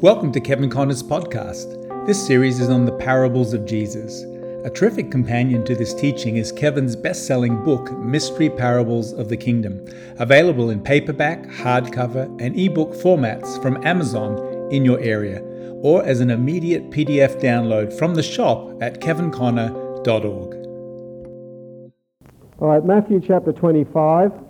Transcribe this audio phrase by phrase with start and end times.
[0.00, 2.06] Welcome to Kevin Conner's podcast.
[2.06, 4.22] This series is on the parables of Jesus.
[4.64, 9.36] A terrific companion to this teaching is Kevin's best selling book, Mystery Parables of the
[9.36, 9.84] Kingdom,
[10.20, 14.38] available in paperback, hardcover, and ebook formats from Amazon
[14.70, 15.40] in your area,
[15.82, 20.54] or as an immediate PDF download from the shop at kevinconner.org.
[22.60, 24.47] All right, Matthew chapter 25.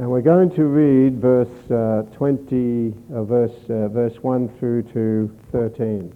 [0.00, 5.30] And we're going to read verse uh, 20, uh, verse, uh, verse 1 through to
[5.52, 6.10] 13.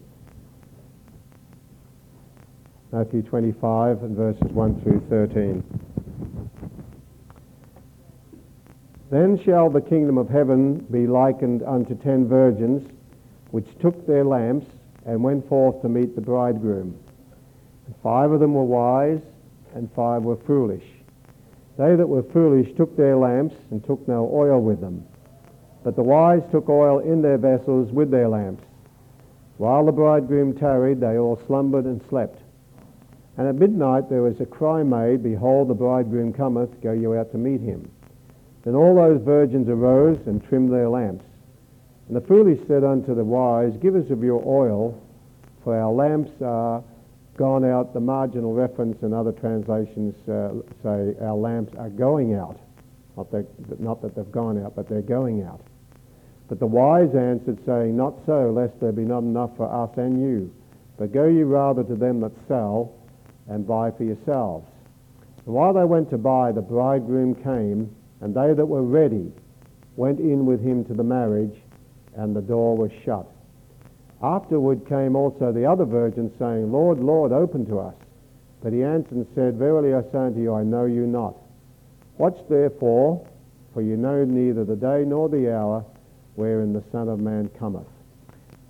[2.93, 5.63] Matthew 25 and verses 1 through 13.
[9.11, 12.91] Then shall the kingdom of heaven be likened unto ten virgins,
[13.51, 14.65] which took their lamps
[15.05, 16.99] and went forth to meet the bridegroom.
[17.85, 19.21] And five of them were wise,
[19.75, 20.94] and five were foolish.
[21.77, 25.05] They that were foolish took their lamps and took no oil with them.
[25.83, 28.63] But the wise took oil in their vessels with their lamps.
[29.59, 32.41] While the bridegroom tarried, they all slumbered and slept.
[33.37, 37.33] And at midnight there was a cry made, Behold, the bridegroom cometh, go you out
[37.33, 37.91] to meet him.
[38.63, 41.25] Then all those virgins arose and trimmed their lamps.
[42.09, 45.01] And the foolish said unto the wise, Give us of your oil,
[45.63, 46.83] for our lamps are
[47.37, 52.59] gone out, the marginal reference in other translations uh, say our lamps are going out.
[53.17, 55.61] Not that, not that they've gone out, but they're going out.
[56.49, 60.21] But the wise answered, saying, Not so, lest there be not enough for us and
[60.21, 60.55] you.
[60.99, 62.95] But go ye rather to them that sell,
[63.49, 64.67] and buy for yourselves.
[65.45, 69.33] And while they went to buy, the bridegroom came, and they that were ready
[69.97, 71.57] went in with him to the marriage,
[72.17, 73.31] and the door was shut.
[74.25, 77.95] Afterward came also the other virgins, saying, Lord, Lord, open to us.
[78.63, 81.37] But he answered and said, Verily I say unto you, I know you not.
[82.17, 83.29] Watch therefore,
[83.75, 85.85] for you know neither the day nor the hour
[86.37, 87.87] wherein the Son of Man cometh.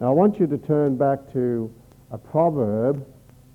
[0.01, 1.73] Now I want you to turn back to
[2.11, 3.07] a proverb,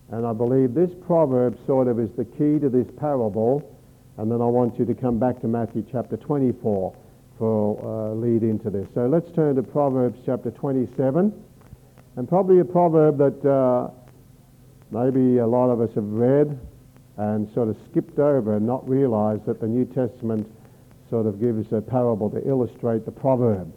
[0.10, 3.78] and I believe this proverb sort of is the key to this parable,
[4.16, 6.96] and then I want you to come back to Matthew chapter 24
[7.38, 8.88] for uh, lead into this.
[8.94, 11.34] So let's turn to Proverbs chapter 27
[12.20, 13.90] and probably a proverb that uh,
[14.92, 16.60] maybe a lot of us have read
[17.16, 20.46] and sort of skipped over and not realized that the New Testament
[21.10, 23.74] sort of gives a parable to illustrate the proverb.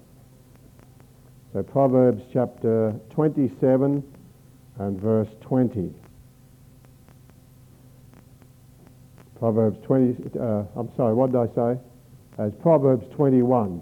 [1.53, 4.03] So Proverbs chapter 27
[4.81, 5.95] and verse 20.
[9.39, 11.81] Proverbs 20, uh, I'm sorry, what did I say?
[12.39, 13.81] As Proverbs 21.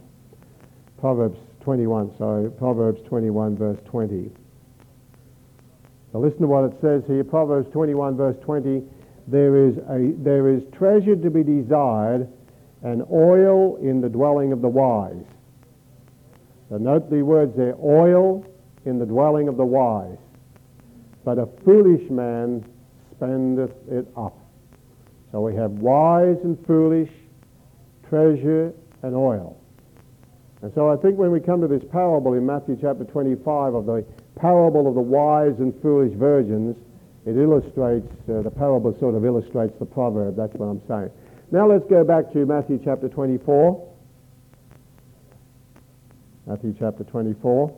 [0.99, 4.31] Proverbs 21, sorry, Proverbs 21 verse 20.
[6.13, 8.83] Now listen to what it says here, Proverbs 21 verse 20.
[9.29, 12.29] There is, a, there is treasure to be desired
[12.83, 15.25] and oil in the dwelling of the wise.
[16.69, 18.45] So note the words there, oil
[18.87, 20.19] in the dwelling of the wise.
[21.25, 22.65] But a foolish man
[23.15, 24.37] spendeth it up.
[25.31, 27.11] So we have wise and foolish,
[28.09, 28.73] treasure
[29.03, 29.61] and oil.
[30.63, 33.87] And so I think when we come to this parable in Matthew chapter 25 of
[33.87, 34.05] the
[34.41, 36.77] parable of the wise and foolish virgins,
[37.27, 40.37] it illustrates, uh, the parable sort of illustrates the proverb.
[40.37, 41.11] That's what I'm saying.
[41.51, 43.89] Now let's go back to Matthew chapter 24.
[46.47, 47.75] Matthew chapter 24.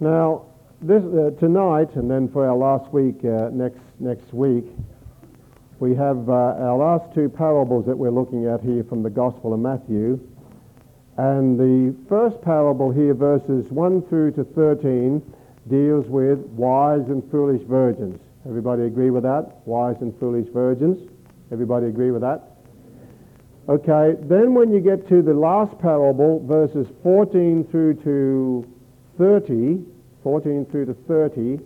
[0.00, 0.46] Now,
[0.80, 4.64] this, uh, tonight, and then for our last week, uh, next, next week,
[5.82, 9.52] we have uh, our last two parables that we're looking at here from the Gospel
[9.52, 10.16] of Matthew.
[11.16, 15.20] And the first parable here, verses 1 through to 13,
[15.68, 18.20] deals with wise and foolish virgins.
[18.48, 19.56] Everybody agree with that?
[19.66, 21.10] Wise and foolish virgins.
[21.50, 22.44] Everybody agree with that?
[23.68, 28.64] Okay, then when you get to the last parable, verses 14 through to
[29.18, 29.84] 30,
[30.22, 31.58] 14 through to 30,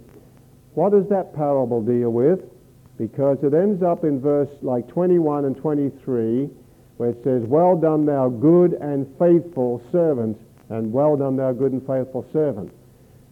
[0.73, 2.56] what does that parable deal with?
[2.99, 6.49] Because it ends up in verse like 21 and 23
[6.97, 10.39] where it says, Well done, thou good and faithful servant,
[10.71, 12.73] and well done, thou good and faithful servant.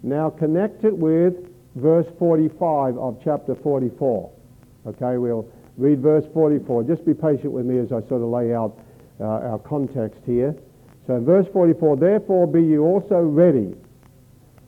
[0.02, 1.34] Now connect it with
[1.76, 4.30] verse 45 of chapter 44.
[4.86, 6.84] Okay, we'll read verse 44.
[6.84, 8.78] Just be patient with me as I sort of lay out
[9.20, 10.54] uh, our context here.
[11.06, 13.74] So in verse 44, Therefore be you also ready,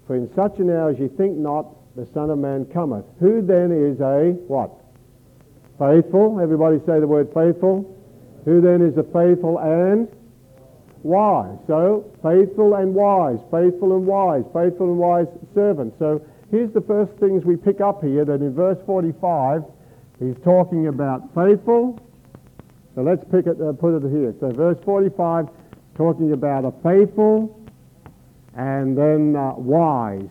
[0.07, 1.67] for in such an hour as ye think not,
[1.97, 3.05] the Son of Man cometh.
[3.21, 4.71] Who then is a what?
[5.79, 6.41] Faithful.
[6.41, 7.93] Everybody say the word faithful.
[8.45, 10.09] Who then is a faithful and
[11.03, 11.59] wise?
[11.67, 15.95] So, faithful and wise, faithful and wise, faithful and wise servant.
[15.99, 19.63] So, here's the first things we pick up here that in verse 45,
[20.19, 22.01] He's talking about faithful.
[22.95, 24.35] So let's pick it, uh, put it here.
[24.41, 25.49] So verse 45,
[25.97, 27.63] talking about a faithful
[28.55, 30.31] and then uh, wise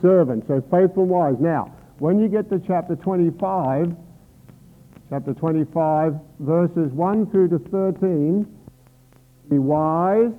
[0.00, 0.46] servant.
[0.48, 1.34] So faithful and wise.
[1.38, 3.94] Now, when you get to chapter 25,
[5.08, 8.44] chapter 25, verses 1 through to 13,
[9.48, 10.32] be wise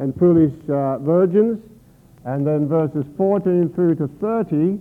[0.00, 1.62] and foolish uh, virgins.
[2.24, 4.80] And then verses 14 through to 30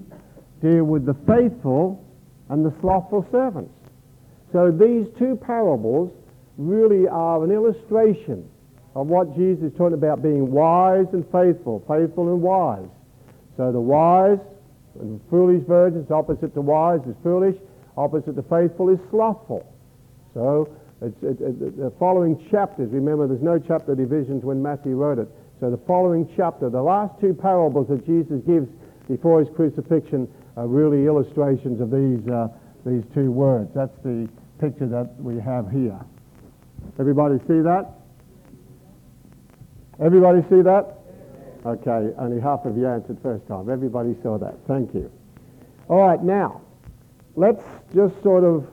[0.63, 2.03] deal with the faithful
[2.49, 3.71] and the slothful servants.
[4.51, 6.11] So these two parables
[6.57, 8.49] really are an illustration
[8.95, 12.89] of what Jesus is talking about being wise and faithful, faithful and wise.
[13.57, 14.39] So the wise
[14.99, 17.55] and foolish virgins, opposite to wise is foolish,
[17.97, 19.65] opposite to faithful is slothful.
[20.33, 20.69] So
[21.01, 25.27] it, the following chapters, remember there's no chapter divisions when Matthew wrote it.
[25.59, 28.67] So the following chapter, the last two parables that Jesus gives
[29.07, 30.27] before his crucifixion
[30.57, 32.47] are really illustrations of these, uh,
[32.85, 33.69] these two words.
[33.73, 34.27] That's the
[34.59, 35.99] picture that we have here.
[36.99, 37.91] Everybody see that?
[39.99, 40.94] Everybody see that?
[41.65, 43.69] Okay, only half of you answered first time.
[43.69, 44.55] Everybody saw that.
[44.67, 45.11] Thank you.
[45.87, 46.61] All right, now,
[47.35, 47.63] let's
[47.93, 48.67] just sort of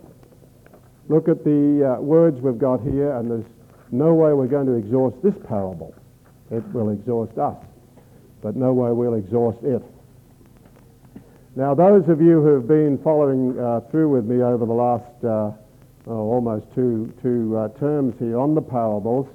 [1.08, 3.46] look at the uh, words we've got here, and there's
[3.90, 5.94] no way we're going to exhaust this parable.
[6.50, 7.56] It will exhaust us,
[8.42, 9.82] but no way we'll exhaust it.
[11.56, 15.24] Now, those of you who have been following uh, through with me over the last
[15.24, 15.52] uh,
[16.06, 19.28] oh, almost two, two uh, terms here on the parables,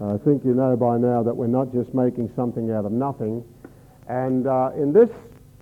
[0.00, 3.44] I think you know by now that we're not just making something out of nothing.
[4.08, 5.10] And uh, in this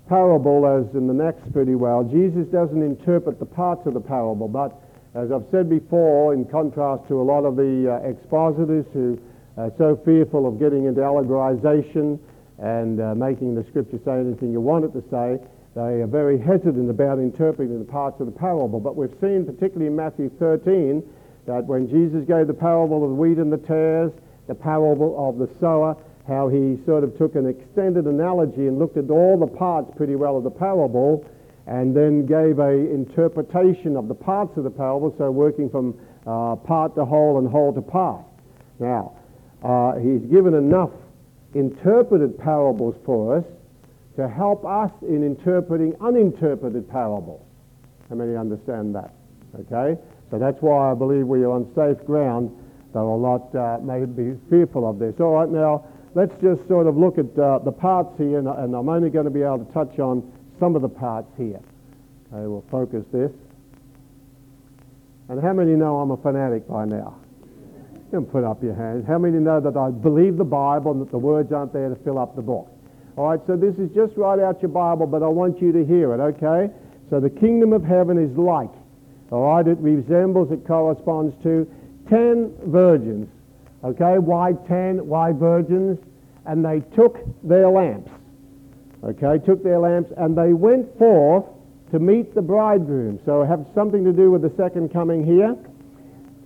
[0.09, 4.47] parable, as in the next pretty well, Jesus doesn't interpret the parts of the parable,
[4.47, 4.81] but
[5.15, 9.19] as I've said before, in contrast to a lot of the uh, expositors who
[9.57, 12.21] are so fearful of getting into allegorization
[12.59, 15.39] and uh, making the scripture say anything you want it to say,
[15.75, 18.79] they are very hesitant about interpreting the parts of the parable.
[18.79, 21.03] But we've seen, particularly in Matthew 13,
[21.47, 24.13] that when Jesus gave the parable of the wheat and the tares,
[24.49, 25.97] the parable of the sower,
[26.27, 30.17] how he sort of took an extended analogy and looked at all the parts pretty
[30.17, 31.25] well of the parable
[31.67, 35.95] and then gave a interpretation of the parts of the parable, so working from
[36.27, 38.25] uh, part to whole and whole to part.
[38.79, 39.17] Now,
[39.63, 40.91] uh, he's given enough
[41.55, 43.45] interpreted parables for us
[44.17, 47.45] to help us in interpreting uninterpreted parables.
[48.09, 49.13] How many understand that?
[49.61, 50.01] Okay?
[50.31, 52.51] So that's why I believe we are on safe ground
[52.93, 55.15] though a lot uh, may be fearful of this.
[55.21, 58.75] All right, now let's just sort of look at uh, the parts here, and, and,
[58.75, 60.23] I'm only going to be able to touch on
[60.59, 61.61] some of the parts here.
[62.33, 63.31] Okay, we'll focus this.
[65.29, 67.19] And how many know I'm a fanatic by now?
[67.95, 69.07] You can put up your hands.
[69.07, 71.97] How many know that I believe the Bible and that the words aren't there to
[71.97, 72.69] fill up the book?
[73.17, 75.85] All right, so this is just right out your Bible, but I want you to
[75.85, 76.73] hear it, okay?
[77.11, 78.71] So the kingdom of heaven is like.
[79.31, 81.69] All right, it resembles, it corresponds to
[82.09, 83.29] ten virgins.
[83.85, 85.07] Okay, why ten?
[85.07, 85.99] Why virgins?
[86.47, 88.11] And they took their lamps.
[89.05, 91.45] Okay, took their lamps and they went forth
[91.93, 93.21] to meet the bridegroom.
[93.25, 95.57] So have something to do with the second coming here.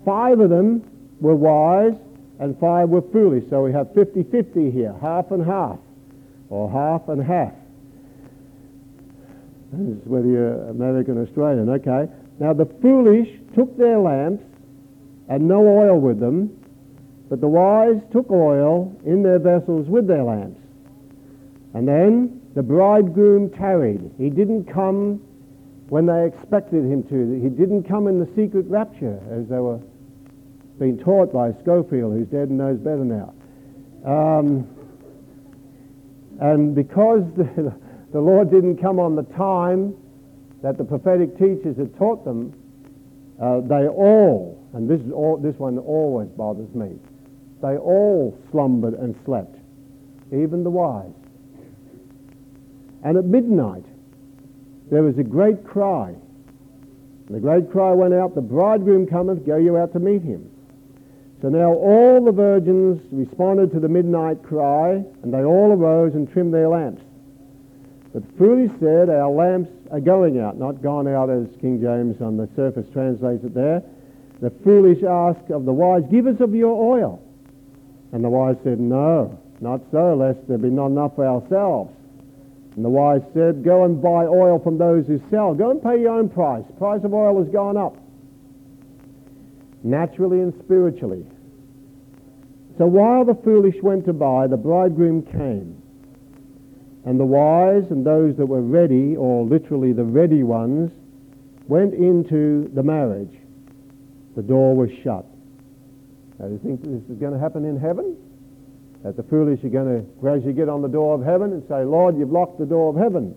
[0.04, 0.84] Five of them
[1.20, 1.94] were wise
[2.40, 3.44] and five were foolish.
[3.50, 5.78] So we have 50-50 here, half and half,
[6.50, 7.52] or half and half.
[9.72, 12.12] This is whether you're American or Australian, okay.
[12.38, 14.44] Now the foolish took their lamps
[15.32, 16.50] and no oil with them,
[17.30, 20.60] but the wise took oil in their vessels with their lamps.
[21.72, 24.10] And then the bridegroom tarried.
[24.18, 25.22] He didn't come
[25.88, 27.40] when they expected him to.
[27.42, 29.80] He didn't come in the secret rapture, as they were
[30.78, 33.32] being taught by Scofield, who's dead and knows better now.
[34.04, 34.68] Um,
[36.42, 37.74] and because the,
[38.12, 39.94] the Lord didn't come on the time
[40.62, 42.52] that the prophetic teachers had taught them,
[43.40, 46.98] uh, they all and this, is all, this one always bothers me.
[47.60, 49.56] They all slumbered and slept,
[50.32, 51.12] even the wise.
[53.04, 53.84] And at midnight,
[54.90, 56.14] there was a great cry.
[57.30, 60.50] The great cry went out, The bridegroom cometh, go you out to meet him.
[61.40, 66.30] So now all the virgins responded to the midnight cry, and they all arose and
[66.30, 67.02] trimmed their lamps.
[68.12, 72.36] But foolish said, Our lamps are going out, not gone out as King James on
[72.36, 73.82] the surface translates it there.
[74.42, 77.22] The foolish ask of the wise, Give us of your oil.
[78.10, 81.94] And the wise said, No, not so, lest there be not enough for ourselves.
[82.74, 85.54] And the wise said, Go and buy oil from those who sell.
[85.54, 86.64] Go and pay your own price.
[86.76, 87.96] Price of oil has gone up,
[89.84, 91.24] naturally and spiritually.
[92.78, 95.80] So while the foolish went to buy, the bridegroom came.
[97.04, 100.90] And the wise and those that were ready, or literally the ready ones,
[101.68, 103.36] went into the marriage,
[104.36, 105.26] the door was shut.
[106.38, 108.16] Now, do you think this is going to happen in heaven?
[109.04, 111.84] That the foolish are going to gradually get on the door of heaven and say,
[111.84, 113.34] Lord, you've locked the door of heaven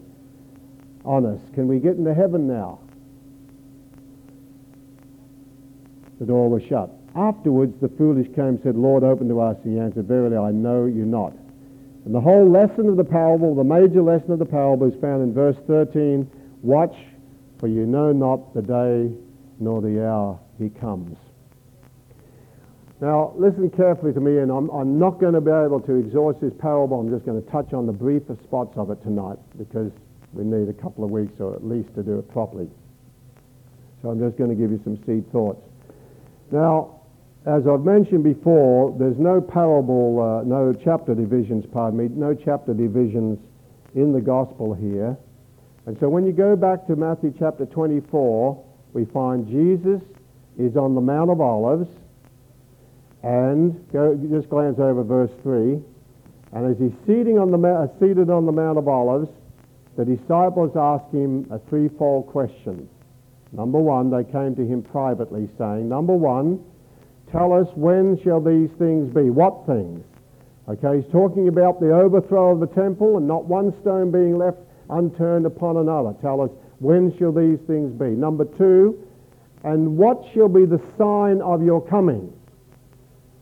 [1.03, 1.39] on us.
[1.53, 2.79] Can we get into heaven now?
[6.19, 6.89] The door was shut.
[7.15, 9.57] Afterwards, the foolish came and said, Lord, open to us.
[9.63, 11.33] And he answered, Verily, I know you not.
[12.05, 15.23] And the whole lesson of the parable, the major lesson of the parable, is found
[15.23, 16.29] in verse 13.
[16.61, 16.95] Watch,
[17.59, 19.11] for you know not the day
[19.59, 21.17] nor the hour he comes.
[23.01, 26.39] Now, listen carefully to me, and I'm, I'm not going to be able to exhaust
[26.39, 26.99] this parable.
[26.99, 29.91] I'm just going to touch on the briefest spots of it tonight because
[30.31, 32.69] we need a couple of weeks or at least to do it properly.
[34.01, 35.61] So I'm just going to give you some seed thoughts.
[36.51, 37.01] Now,
[37.45, 42.73] as I've mentioned before, there's no parable, uh, no chapter divisions, pardon me, no chapter
[42.73, 43.39] divisions
[43.93, 45.17] in the gospel here.
[45.85, 50.01] And so when you go back to Matthew chapter 24, we find Jesus
[50.57, 51.89] is on the Mount of Olives
[53.23, 55.79] and go, just glance over verse 3.
[56.53, 59.29] And as he's seating on the, uh, seated on the Mount of Olives,
[59.97, 62.87] the disciples ask him a threefold question.
[63.51, 66.63] Number one, they came to him privately saying, Number one,
[67.31, 69.29] tell us when shall these things be?
[69.29, 70.03] What things?
[70.67, 74.57] Okay, he's talking about the overthrow of the temple and not one stone being left
[74.89, 76.13] unturned upon another.
[76.21, 78.09] Tell us when shall these things be?
[78.09, 79.04] Number two,
[79.65, 82.31] and what shall be the sign of your coming?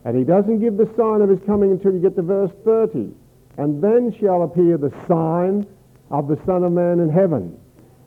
[0.06, 3.12] And he doesn't give the sign of his coming until you get to verse 30.
[3.58, 5.66] And then shall appear the sign
[6.10, 7.58] of the Son of Man in heaven.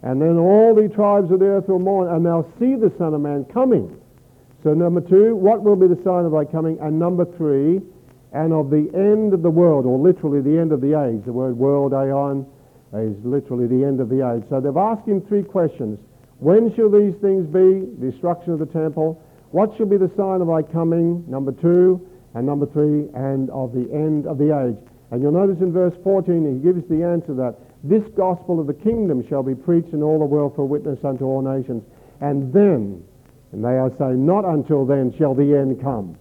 [0.02, 3.14] And then all the tribes of the earth will mourn, and they'll see the Son
[3.14, 3.96] of Man coming.
[4.64, 6.80] So number two, what will be the sign of thy coming?
[6.82, 7.82] And number three,
[8.34, 11.24] and of the end of the world, or literally the end of the age.
[11.24, 12.46] The word world, aeon,
[12.94, 14.44] is literally the end of the age.
[14.50, 16.00] So they've asked him three questions.
[16.40, 17.88] When shall these things be?
[18.00, 19.22] Destruction of the temple.
[19.52, 21.24] What shall be the sign of thy coming?
[21.28, 22.08] Number two.
[22.34, 24.78] And number three, and of the end of the age.
[25.10, 28.76] And you'll notice in verse 14, he gives the answer that this gospel of the
[28.76, 31.82] kingdom shall be preached in all the world for witness unto all nations.
[32.22, 33.04] And then,
[33.54, 36.16] and they are saying, not until then shall the end come.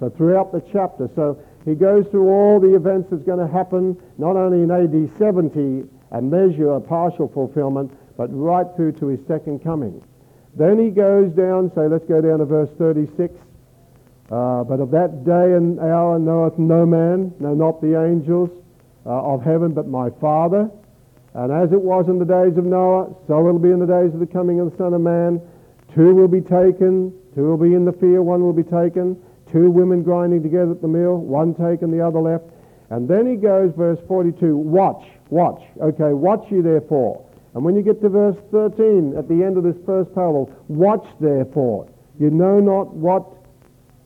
[0.00, 3.96] So throughout the chapter, so he goes through all the events that's going to happen,
[4.18, 9.20] not only in AD 70, a measure, a partial fulfillment, but right through to his
[9.26, 10.02] second coming.
[10.54, 13.32] Then he goes down, say, let's go down to verse 36.
[14.30, 18.50] Uh, but of that day and hour knoweth no man, no, not the angels
[19.06, 20.68] uh, of heaven, but my Father.
[21.32, 23.86] And as it was in the days of Noah, so it will be in the
[23.86, 25.40] days of the coming of the Son of Man.
[25.94, 29.16] Two will be taken, two will be in the field, one will be taken.
[29.52, 32.44] Two women grinding together at the mill, one taken, the other left.
[32.90, 35.62] And then he goes, verse 42, watch, watch.
[35.80, 37.24] Okay, watch ye therefore.
[37.58, 41.04] And when you get to verse 13, at the end of this first parable, watch
[41.18, 41.90] therefore.
[42.20, 43.26] You know not what,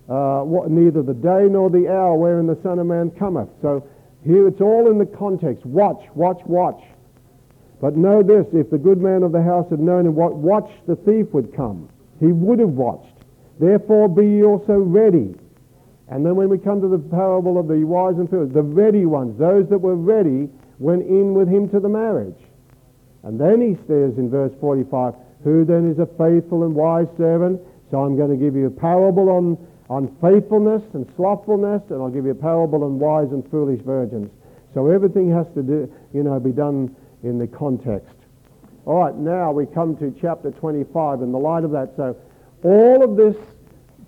[0.09, 3.51] uh, what, neither the day nor the hour wherein the Son of Man cometh.
[3.61, 3.87] So
[4.25, 5.67] here it's all in the context.
[5.67, 6.83] Watch, watch, watch.
[7.79, 10.71] But know this, if the good man of the house had known in what watch
[10.87, 11.91] the thief would come,
[12.21, 13.19] he would have watched.
[13.61, 15.35] Therefore be ye also ready.
[16.09, 19.05] And then when we come to the parable of the wise and foolish, the ready
[19.05, 22.41] ones, those that were ready, went in with him to the marriage.
[23.25, 25.15] And then he says in verse 45,
[25.45, 27.61] Who then is a faithful and wise servant?
[27.91, 32.11] So I'm going to give you a parable on, on faithfulness and slothfulness, and I'll
[32.11, 34.31] give you a parable on wise and foolish virgins.
[34.75, 38.17] So everything has to do, you know, be done in the context.
[38.85, 41.93] All right, now we come to chapter 25 in the light of that.
[41.97, 42.17] So
[42.65, 43.37] all of this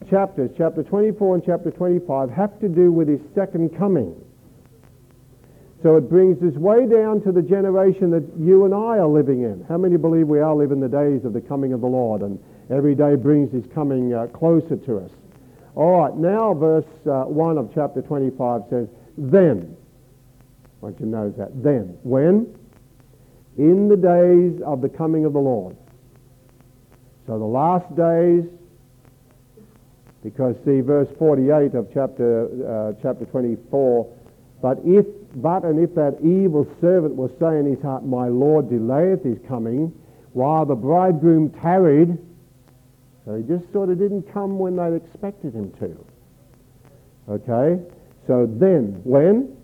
[0.09, 4.15] chapters, chapter 24 and chapter 25, have to do with his second coming.
[5.85, 9.43] So it brings us way down to the generation that you and I are living
[9.43, 9.67] in.
[9.69, 12.43] How many believe we are living the days of the coming of the Lord and
[12.71, 15.11] every day brings his coming uh, closer to us?
[15.75, 18.89] All right, now verse uh, 1 of chapter 25 says,
[19.19, 19.77] Then.
[20.81, 21.63] I want you to notice that.
[21.63, 21.99] Then.
[22.03, 22.59] When?
[23.59, 25.77] In the days of the coming of the Lord.
[27.27, 28.45] So the last days,
[30.23, 34.11] because see verse 48 of chapter, uh, chapter 24,
[34.63, 38.69] but if, but and if that evil servant was saying in his heart, My Lord
[38.69, 39.93] delayeth his coming,
[40.33, 42.19] while the bridegroom tarried,
[43.25, 46.05] so he just sort of didn't come when they expected him to.
[47.29, 47.83] Okay?
[48.27, 49.57] So then, when?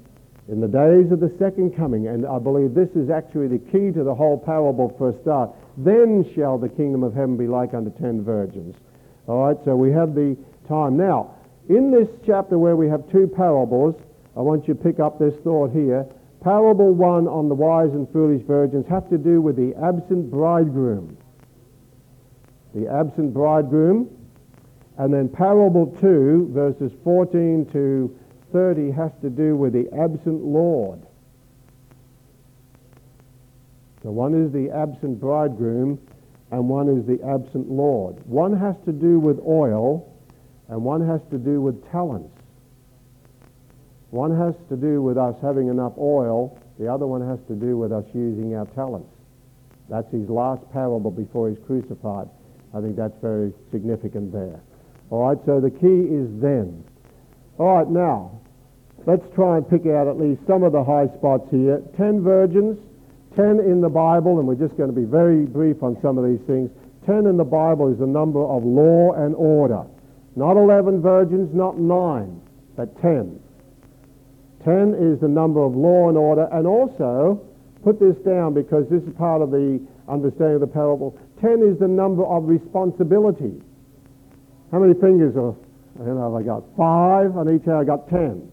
[0.49, 3.93] In the days of the second coming, and I believe this is actually the key
[3.93, 7.75] to the whole parable for a start, then shall the kingdom of heaven be like
[7.75, 8.75] unto ten virgins.
[9.29, 10.37] All right, so we have the
[10.67, 10.97] time.
[10.97, 11.37] Now,
[11.69, 13.95] in this chapter where we have two parables,
[14.41, 16.07] I want you to pick up this thought here.
[16.41, 21.19] Parable one on the wise and foolish virgins have to do with the absent bridegroom.
[22.75, 24.09] the absent bridegroom.
[24.97, 28.19] And then parable 2, verses 14 to
[28.51, 31.03] 30, has to do with the absent Lord.
[34.03, 36.01] So one is the absent bridegroom
[36.51, 38.17] and one is the absent Lord.
[38.27, 40.11] One has to do with oil
[40.71, 42.40] and one has to do with talents.
[44.11, 46.59] One has to do with us having enough oil.
[46.79, 49.11] The other one has to do with us using our talents.
[49.89, 52.29] That's his last parable before he's crucified.
[52.75, 54.61] I think that's very significant there.
[55.11, 56.85] All right, so the key is then.
[57.59, 58.41] All right, now,
[59.07, 61.83] let's try and pick out at least some of the high spots here.
[61.97, 62.79] Ten virgins,
[63.37, 66.25] ten in the Bible, and we're just going to be very brief on some of
[66.25, 66.71] these things.
[67.07, 69.85] Ten in the Bible is the number of law and order.
[70.37, 72.41] Not eleven virgins, not nine,
[72.77, 73.41] but ten.
[74.65, 77.41] Ten is the number of law and order, and also,
[77.83, 81.19] put this down because this is part of the understanding of the parable.
[81.41, 83.63] Ten is the number of responsibility.
[84.71, 85.55] How many fingers are,
[86.01, 88.53] I don't know, have I got five on each hand, I got ten.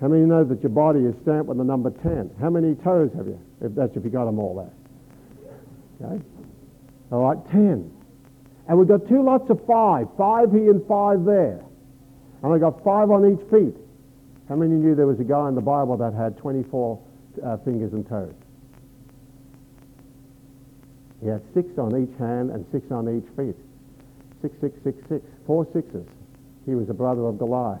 [0.00, 2.30] How many know that your body is stamped with the number ten?
[2.40, 3.38] How many toes have you?
[3.60, 6.10] If that's if you got them all there.
[6.10, 6.24] Okay?
[7.12, 7.92] All right, ten.
[8.66, 10.06] And we've got two lots of five.
[10.16, 11.60] Five here and five there.
[12.42, 13.76] And I've got five on each feet.
[14.50, 17.00] How many knew there was a guy in the Bible that had 24
[17.46, 18.34] uh, fingers and toes?
[21.22, 23.54] He had six on each hand and six on each feet.
[24.42, 25.24] Six, six, six, six.
[25.46, 26.04] Four sixes.
[26.66, 27.80] He was a brother of Goliath.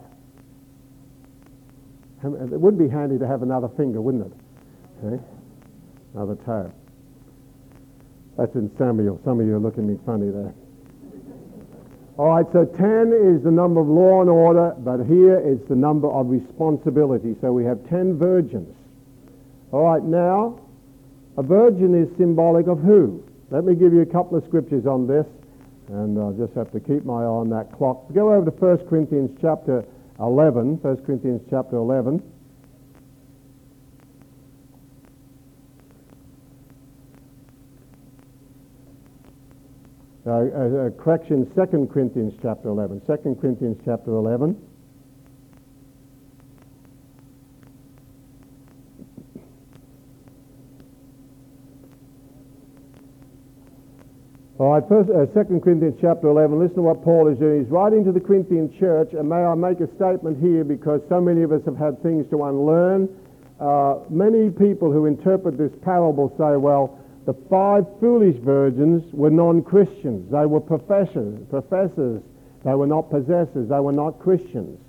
[2.22, 4.32] It would be handy to have another finger, wouldn't it?
[5.02, 5.22] Okay?
[6.14, 6.70] Another toe.
[8.38, 9.20] That's in Samuel.
[9.24, 10.54] Some of you are looking at me funny there.
[12.20, 15.74] All right, so 10 is the number of law and order, but here it's the
[15.74, 17.34] number of responsibility.
[17.40, 18.76] So we have 10 virgins.
[19.72, 20.60] All right, now,
[21.38, 23.24] a virgin is symbolic of who?
[23.48, 25.24] Let me give you a couple of scriptures on this,
[25.88, 28.12] and I'll just have to keep my eye on that clock.
[28.12, 29.82] Go over to 1 Corinthians chapter
[30.20, 32.22] 11, 1 Corinthians chapter 11.
[40.30, 43.02] Uh, uh, uh, correction, 2 Corinthians chapter 11.
[43.04, 44.54] 2 Corinthians chapter 11.
[54.60, 57.64] All right, first, uh, 2 Corinthians chapter 11, listen to what Paul is doing.
[57.64, 61.20] He's writing to the Corinthian church, and may I make a statement here because so
[61.20, 63.08] many of us have had things to unlearn.
[63.58, 66.99] Uh, many people who interpret this parable say, well,
[67.30, 70.32] the five foolish virgins were non-Christians.
[70.32, 72.20] They were professors, professors.
[72.64, 73.68] They were not possessors.
[73.68, 74.80] They were not Christians.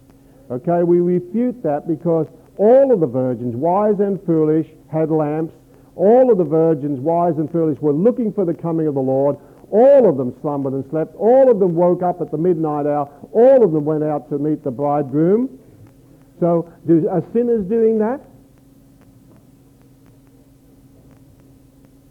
[0.49, 2.25] Okay, we refute that because
[2.57, 5.53] all of the virgins, wise and foolish, had lamps.
[5.95, 9.37] All of the virgins, wise and foolish, were looking for the coming of the Lord.
[9.69, 11.15] All of them slumbered and slept.
[11.17, 13.07] All of them woke up at the midnight hour.
[13.33, 15.59] All of them went out to meet the bridegroom.
[16.39, 18.19] So do, are sinners doing that?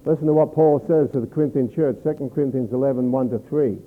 [0.05, 3.79] Listen to what Paul says to the Corinthian church, 2 Corinthians 11, 1 to 3.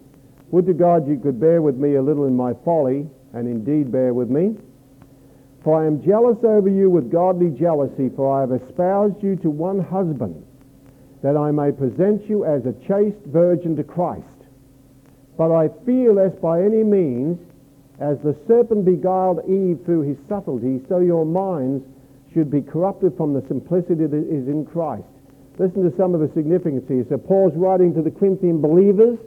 [0.52, 3.92] Would to God you could bear with me a little in my folly, and indeed
[3.92, 4.56] bear with me.
[5.64, 9.50] For I am jealous over you with godly jealousy, for I have espoused you to
[9.50, 10.46] one husband
[11.24, 14.28] that I may present you as a chaste virgin to Christ.
[15.38, 17.40] But I fear lest by any means,
[18.00, 21.86] as the serpent beguiled Eve through his subtlety, so your minds
[22.34, 25.08] should be corrupted from the simplicity that is in Christ.
[25.60, 27.06] Listen to some of the significance here.
[27.10, 29.20] So Paul's writing to the Corinthian believers,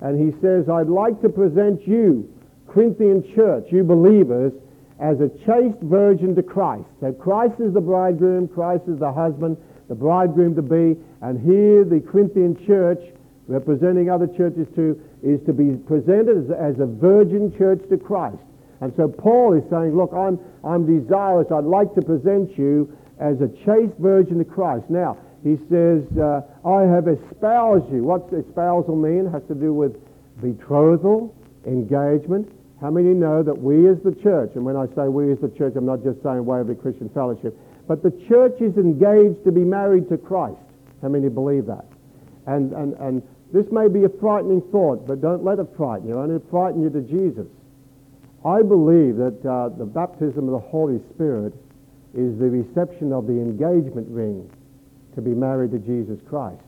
[0.00, 2.32] and he says, I'd like to present you,
[2.66, 4.52] Corinthian church, you believers,
[4.98, 6.88] as a chaste virgin to Christ.
[7.00, 9.58] So Christ is the bridegroom, Christ is the husband,
[9.88, 13.00] the bridegroom to be, and here the Corinthian church,
[13.46, 18.38] representing other churches too, is to be presented as, as a virgin church to Christ.
[18.80, 23.40] And so Paul is saying, look, I'm, I'm desirous, I'd like to present you as
[23.40, 24.88] a chaste virgin to Christ.
[24.88, 28.02] Now, he says, uh, I have espoused you.
[28.02, 29.26] What's espousal mean?
[29.26, 29.94] It has to do with
[30.42, 31.32] betrothal,
[31.64, 32.50] engagement.
[32.80, 35.48] How many know that we as the church, and when I say we as the
[35.48, 37.56] church, I'm not just saying Waverley Christian Fellowship,
[37.86, 40.58] but the church is engaged to be married to Christ.
[41.00, 41.86] How many believe that?
[42.46, 46.18] And, and, and this may be a frightening thought, but don't let it frighten you.
[46.18, 47.46] Only frighten you to Jesus.
[48.44, 51.54] I believe that uh, the baptism of the Holy Spirit
[52.14, 54.50] is the reception of the engagement ring
[55.16, 56.62] to be married to Jesus Christ.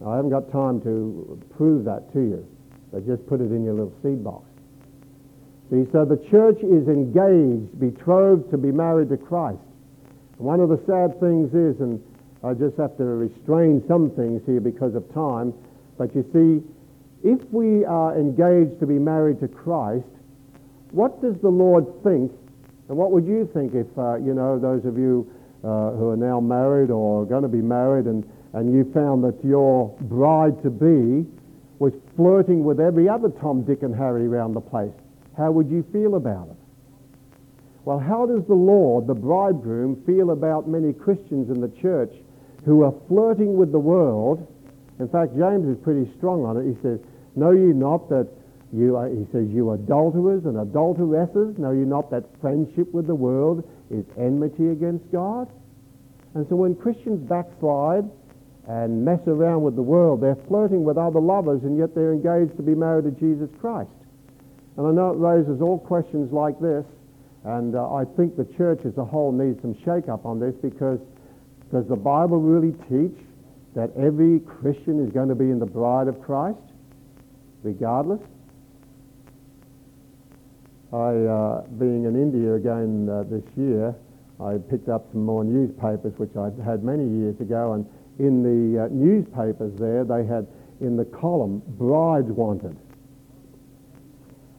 [0.00, 2.46] Now, I haven't got time to prove that to you,
[2.92, 4.44] but just put it in your little seed box.
[5.70, 9.58] See, so the church is engaged, betrothed to be married to Christ.
[10.38, 12.00] One of the sad things is, and
[12.44, 15.52] I just have to restrain some things here because of time,
[15.98, 20.06] But you see, if we are engaged to be married to Christ,
[20.92, 22.32] what does the Lord think?
[22.88, 25.28] And what would you think if, uh, you know, those of you
[25.64, 29.42] uh, who are now married or going to be married and, and you found that
[29.44, 31.26] your bride-to-be
[31.78, 34.92] was flirting with every other Tom, Dick and Harry around the place?
[35.36, 36.56] How would you feel about it?
[37.84, 42.12] Well, how does the Lord, the bridegroom, feel about many Christians in the church
[42.64, 44.46] who are flirting with the world?
[44.98, 46.68] In fact, James is pretty strong on it.
[46.68, 46.98] He says,
[47.36, 48.28] Know ye not that
[48.72, 53.14] you are, he says, you adulterers and adulteresses, know you not that friendship with the
[53.14, 55.48] world is enmity against God?
[56.34, 58.04] And so when Christians backslide
[58.66, 62.56] and mess around with the world, they're flirting with other lovers and yet they're engaged
[62.56, 63.90] to be married to Jesus Christ.
[64.76, 66.84] And I know it raises all questions like this,
[67.44, 71.00] and uh, I think the church as a whole needs some shake-up on this because
[71.72, 73.18] does the Bible really teach
[73.74, 76.60] that every Christian is going to be in the bride of Christ,
[77.62, 78.20] regardless?
[80.92, 83.94] I, uh, being in India again uh, this year,
[84.40, 87.86] I picked up some more newspapers, which I had many years ago, and
[88.18, 90.46] in the uh, newspapers there, they had
[90.80, 92.76] in the column, brides wanted.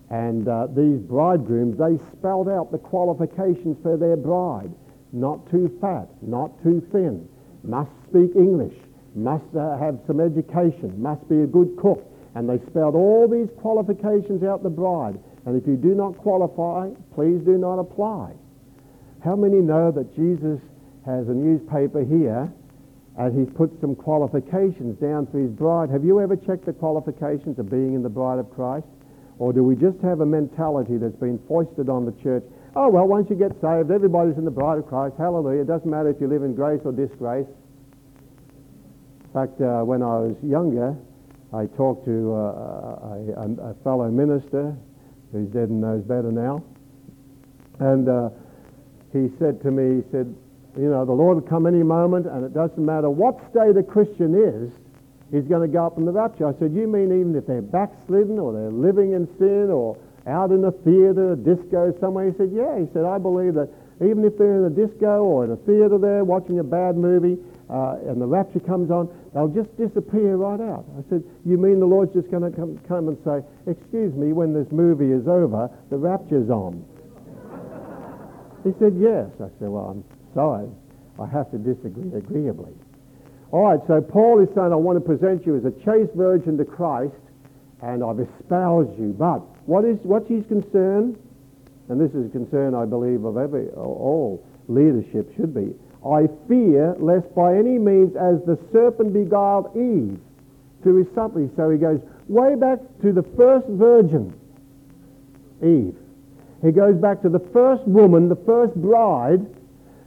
[0.10, 4.72] And uh, these bridegrooms, they spelled out the qualifications for their bride.
[5.12, 7.28] Not too fat, not too thin,
[7.64, 8.76] must speak English,
[9.16, 12.06] must uh, have some education, must be a good cook.
[12.36, 15.20] And they spelled all these qualifications out the bride.
[15.46, 18.34] And if you do not qualify, please do not apply.
[19.24, 20.60] How many know that Jesus
[21.06, 22.52] has a newspaper here
[23.18, 25.90] and he's put some qualifications down for his bride?
[25.90, 28.88] Have you ever checked the qualifications of being in the bride of Christ?
[29.40, 32.44] Or do we just have a mentality that's been foisted on the church?
[32.76, 35.16] Oh, well, once you get saved, everybody's in the bride of Christ.
[35.18, 35.62] Hallelujah.
[35.62, 37.48] It doesn't matter if you live in grace or disgrace.
[39.24, 40.96] In fact, uh, when I was younger,
[41.54, 44.76] I talked to uh, a, a, fellow minister
[45.32, 46.64] who's dead and knows better now.
[47.80, 48.30] And uh,
[49.14, 50.36] he said to me, he said,
[50.78, 53.84] you know, the Lord will come any moment, and it doesn't matter what state a
[53.84, 54.72] Christian is,
[55.32, 56.48] he's going to go up in the rapture.
[56.48, 60.52] I said, you mean even if they're backslidden or they're living in sin or out
[60.52, 62.30] in a theater, a disco somewhere?
[62.32, 62.78] He said, yeah.
[62.80, 63.70] He said, I believe that
[64.02, 67.38] even if they're in a disco or in a theater there watching a bad movie
[67.70, 70.86] uh, and the rapture comes on, they'll just disappear right out.
[70.98, 74.34] I said, you mean the Lord's just going to come, come and say, excuse me,
[74.34, 76.86] when this movie is over, the rapture's on?
[78.64, 79.28] he said, yes.
[79.40, 80.68] I said, well, I'm sorry.
[81.20, 82.74] I have to disagree agreeably.
[83.52, 86.58] All right, so Paul is saying, I want to present you as a chaste virgin
[86.58, 87.16] to Christ,
[87.82, 89.16] and I've espoused you.
[89.18, 91.18] But what is, what's his concern?
[91.90, 95.74] And this is a concern, I believe, of every, all leadership should be.
[96.06, 100.20] I fear lest by any means as the serpent beguiled Eve
[100.82, 101.54] through his subtlety.
[101.56, 104.34] So he goes way back to the first virgin,
[105.62, 105.96] Eve.
[106.62, 109.46] He goes back to the first woman, the first bride,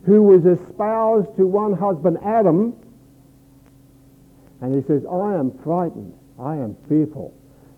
[0.05, 2.75] who was espoused to one husband, Adam.
[4.61, 6.15] And he says, I am frightened.
[6.39, 7.35] I am fearful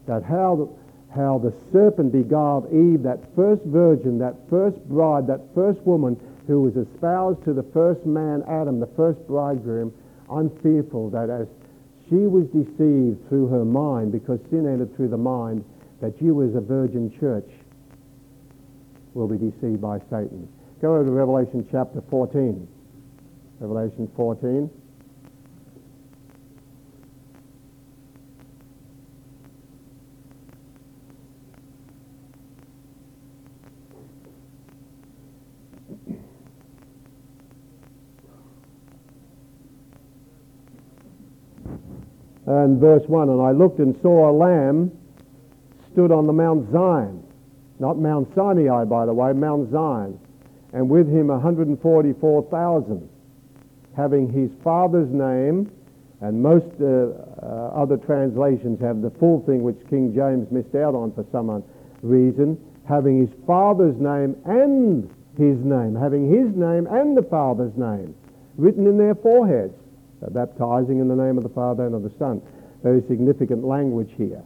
[0.06, 0.70] that how
[1.14, 6.60] how the serpent beguiled Eve, that first virgin, that first bride, that first woman, who
[6.62, 9.92] was espoused to the first man, Adam, the first bridegroom,
[10.30, 11.46] I'm fearful that as
[12.08, 15.64] she was deceived through her mind, because sin entered through the mind,
[16.00, 17.48] that you as a virgin church
[19.14, 20.48] will be deceived by Satan.
[20.82, 22.68] Go over to Revelation chapter 14.
[23.60, 24.70] Revelation 14.
[42.46, 44.92] And verse 1, And I looked and saw a lamb
[45.92, 47.22] stood on the Mount Zion,
[47.78, 50.18] not Mount Sinai, by the way, Mount Zion,
[50.72, 53.08] and with him 144,000,
[53.96, 55.70] having his father's name,
[56.20, 60.94] and most uh, uh, other translations have the full thing, which King James missed out
[60.94, 61.62] on for some
[62.02, 68.14] reason, having his father's name and his name, having his name and the father's name
[68.56, 69.74] written in their foreheads
[70.30, 72.40] baptizing in the name of the Father and of the Son.
[72.82, 74.42] Very significant language here.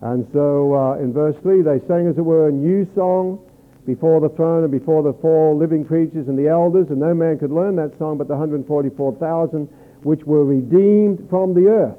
[0.00, 3.40] And so uh, in verse 3, they sang, as it were, a new song
[3.86, 7.38] before the throne and before the four living creatures and the elders, and no man
[7.38, 9.66] could learn that song but the 144,000
[10.02, 11.98] which were redeemed from the earth.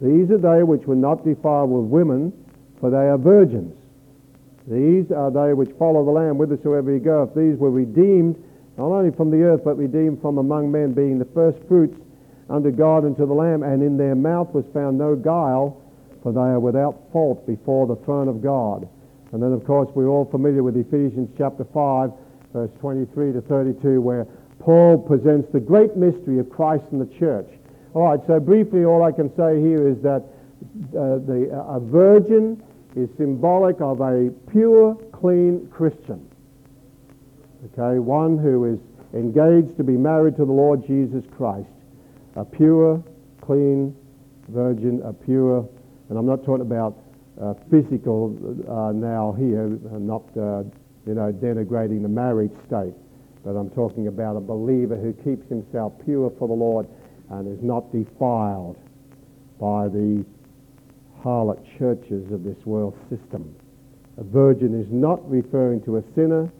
[0.00, 2.32] These are they which were not defiled with women,
[2.80, 3.74] for they are virgins.
[4.68, 7.34] These are they which follow the Lamb whithersoever he goeth.
[7.34, 8.36] These were redeemed
[8.76, 11.98] not only from the earth, but redeemed from among men, being the first fruits
[12.48, 15.82] unto God and to the Lamb, and in their mouth was found no guile,
[16.22, 18.88] for they are without fault before the throne of God.
[19.32, 22.10] And then, of course, we're all familiar with Ephesians chapter 5,
[22.52, 24.26] verse 23 to 32, where
[24.60, 27.48] Paul presents the great mystery of Christ and the church.
[27.94, 30.22] All right, so briefly, all I can say here is that
[30.90, 32.62] uh, the, uh, a virgin
[32.94, 36.28] is symbolic of a pure, clean Christian.
[37.72, 38.80] Okay, one who is
[39.14, 41.68] engaged to be married to the Lord Jesus Christ.
[42.36, 43.02] A pure,
[43.40, 43.96] clean
[44.48, 45.66] virgin, a pure,
[46.08, 46.98] and I'm not talking about
[47.40, 48.36] uh, physical
[48.68, 49.68] uh, now here,
[49.98, 50.62] not uh,
[51.06, 52.94] you know denigrating the marriage state,
[53.42, 56.86] but I'm talking about a believer who keeps himself pure for the Lord
[57.30, 58.76] and is not defiled
[59.58, 60.24] by the
[61.24, 63.54] harlot churches of this world system.
[64.18, 66.50] A virgin is not referring to a sinner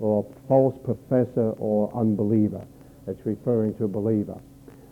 [0.00, 2.64] or a false professor or unbeliever.
[3.06, 4.40] It's referring to a believer.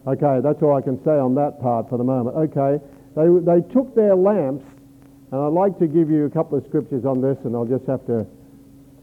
[0.07, 2.37] Okay, that's all I can say on that part for the moment.
[2.37, 2.77] Okay,
[3.17, 4.65] they, they took their lamps,
[5.33, 7.87] and I'd like to give you a couple of scriptures on this, and I'll just
[7.87, 8.27] have to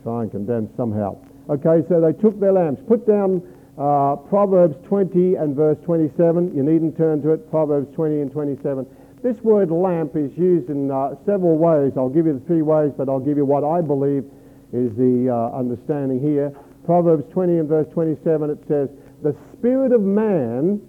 [0.03, 1.17] try and condense somehow.
[1.49, 2.81] Okay, so they took their lamps.
[2.87, 3.41] Put down
[3.79, 6.55] uh, Proverbs 20 and verse 27.
[6.55, 7.49] You needn't turn to it.
[7.49, 8.85] Proverbs 20 and 27.
[9.23, 11.93] This word lamp is used in uh, several ways.
[11.97, 14.25] I'll give you the three ways, but I'll give you what I believe
[14.73, 16.53] is the uh, understanding here.
[16.85, 18.89] Proverbs 20 and verse 27, it says,
[19.21, 20.81] The spirit of man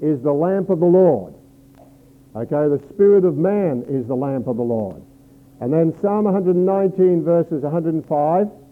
[0.00, 1.34] is the lamp of the Lord.
[2.34, 5.02] Okay, the spirit of man is the lamp of the Lord.
[5.60, 8.06] And then Psalm 119 verses 105,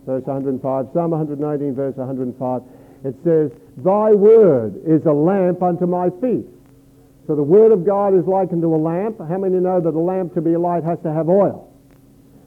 [0.06, 2.62] verse 105, Psalm 119 verse 105,
[3.04, 6.46] it says, Thy word is a lamp unto my feet.
[7.26, 9.18] So the word of God is likened to a lamp.
[9.18, 11.68] How many know that a lamp to be a light has to have oil?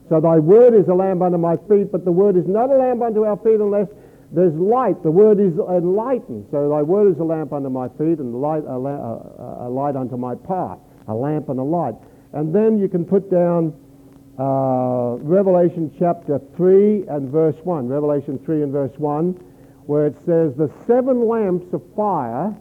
[0.08, 2.76] So thy word is a lamp unto my feet, but the word is not a
[2.76, 3.86] lamp unto our feet unless
[4.32, 5.02] there's light.
[5.02, 6.46] The word is enlightened.
[6.50, 9.94] So thy word is a lamp unto my feet and light, a, a, a light
[9.94, 11.94] unto my path, a lamp and a light.
[12.32, 13.74] And then you can put down
[14.38, 17.88] uh, Revelation chapter 3 and verse 1.
[17.88, 19.32] Revelation 3 and verse 1,
[19.84, 22.56] where it says, The seven lamps of fire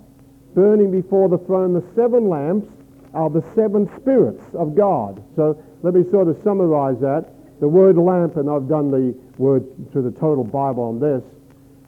[0.53, 2.67] burning before the throne, the seven lamps
[3.13, 5.23] are the seven spirits of God.
[5.37, 7.31] So let me sort of summarize that.
[7.61, 11.23] The word lamp, and I've done the word to the total Bible on this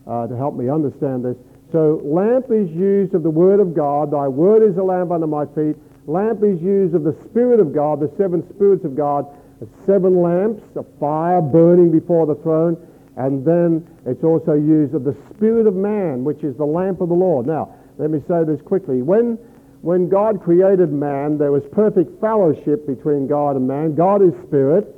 [0.07, 1.37] uh, to help me understand this.
[1.71, 4.11] So lamp is used of the word of God.
[4.11, 5.75] Thy word is a lamp under my feet.
[6.05, 9.25] Lamp is used of the Spirit of God, the seven spirits of God,
[9.85, 12.77] seven lamps, a fire burning before the throne,
[13.15, 17.09] and then it's also used of the Spirit of man, which is the lamp of
[17.09, 17.45] the Lord.
[17.45, 19.01] Now, let me say this quickly.
[19.01, 19.37] When,
[19.81, 23.95] when God created man, there was perfect fellowship between God and man.
[23.95, 24.93] God is spirit,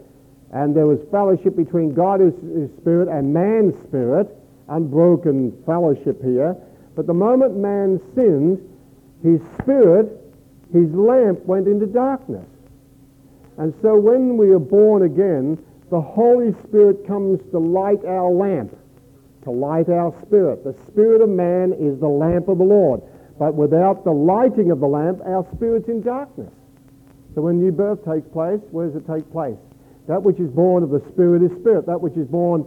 [0.52, 2.34] and there was fellowship between God is,
[2.78, 4.34] spirit and man's spirit,
[4.70, 6.56] unbroken fellowship here.
[6.96, 8.60] But the moment man sinned,
[9.24, 10.12] his spirit,
[10.74, 12.48] his lamp went into darkness.
[13.58, 15.58] And so when we are born again,
[15.90, 18.76] the Holy Spirit comes to light our lamp
[19.46, 20.64] to light our spirit.
[20.64, 23.02] The spirit of man is the lamp of the Lord.
[23.40, 26.52] But without the lighting of the lamp, our spirit's in darkness.
[27.36, 29.58] So when new birth takes place, where does it take place?
[30.08, 31.86] That which is born of the Spirit is spirit.
[31.86, 32.66] That which is born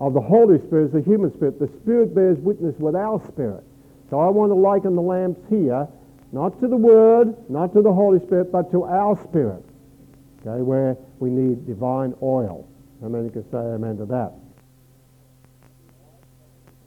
[0.00, 1.58] of the Holy Spirit is the human spirit.
[1.58, 3.64] The Spirit bears witness with our spirit.
[4.10, 5.88] So I want to liken the lamps here,
[6.32, 9.64] not to the Word, not to the Holy Spirit, but to our spirit.
[10.40, 12.66] Okay, where we need divine oil.
[13.02, 14.32] How many can say amen to that?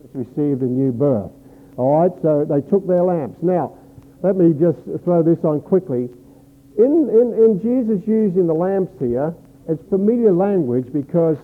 [0.04, 1.32] It's received a new birth.
[1.78, 3.42] All right, so they took their lamps.
[3.42, 3.78] Now,
[4.24, 6.10] let me just throw this on quickly.
[6.78, 9.36] In, in, in Jesus using the lamps here,
[9.68, 11.38] it's familiar language because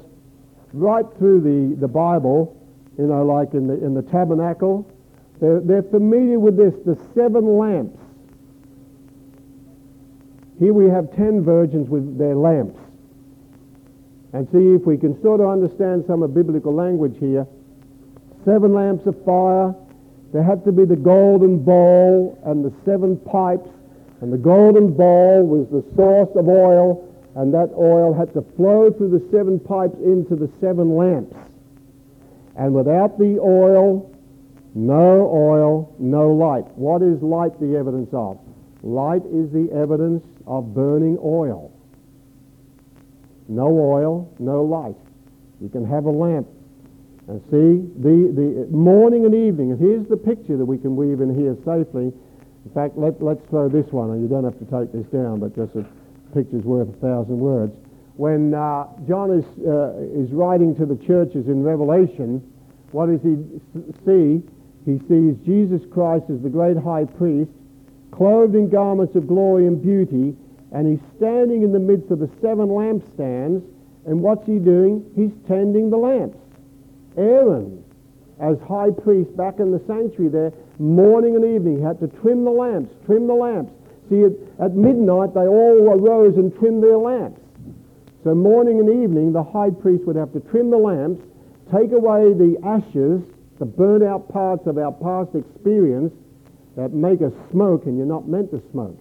[0.78, 2.56] right through the, the Bible,
[2.98, 4.90] you know, like in the, in the tabernacle,
[5.40, 8.00] they're, they're familiar with this, the seven lamps.
[10.60, 12.80] Here we have ten virgins with their lamps.
[14.34, 17.48] And see if we can sort of understand some of biblical language here
[18.48, 19.76] seven lamps of fire.
[20.32, 23.70] There had to be the golden bowl and the seven pipes.
[24.22, 27.04] And the golden bowl was the source of oil,
[27.38, 31.36] and that oil had to flow through the seven pipes into the seven lamps.
[32.58, 34.12] And without the oil,
[34.74, 36.66] no oil, no light.
[36.76, 38.40] What is light the evidence of?
[38.82, 41.72] Light is the evidence of burning oil.
[43.48, 44.98] No oil, no light.
[45.62, 46.48] You can have a lamp
[47.28, 51.22] and see, the, the morning and evening, and here's the picture that we can weave
[51.22, 52.06] in here safely.
[52.66, 55.40] In fact, let, let's throw this one, and you don't have to take this down,
[55.40, 55.86] but just a
[56.34, 57.74] picture's worth a thousand words.
[58.16, 62.42] When uh, John is, uh, is writing to the churches in Revelation,
[62.92, 63.38] what does he
[64.06, 64.44] see?
[64.88, 67.52] he sees Jesus Christ as the great high priest,
[68.12, 70.34] clothed in garments of glory and beauty,
[70.72, 73.62] and he's standing in the midst of the seven lampstands,
[74.06, 75.04] and what's he doing?
[75.14, 76.38] He's tending the lamps.
[77.18, 77.84] Aaron,
[78.40, 82.52] as high priest back in the sanctuary there, morning and evening, had to trim the
[82.52, 83.74] lamps, trim the lamps.
[84.10, 84.24] See,
[84.60, 87.42] at, midnight they all arose and trimmed their lamps.
[88.24, 91.24] So morning and evening, the high priest would have to trim the lamps,
[91.72, 93.22] take away the ashes,
[93.60, 96.14] the burnt out parts of our past experience
[96.76, 98.98] that make us smoke, and you're not meant to smoke.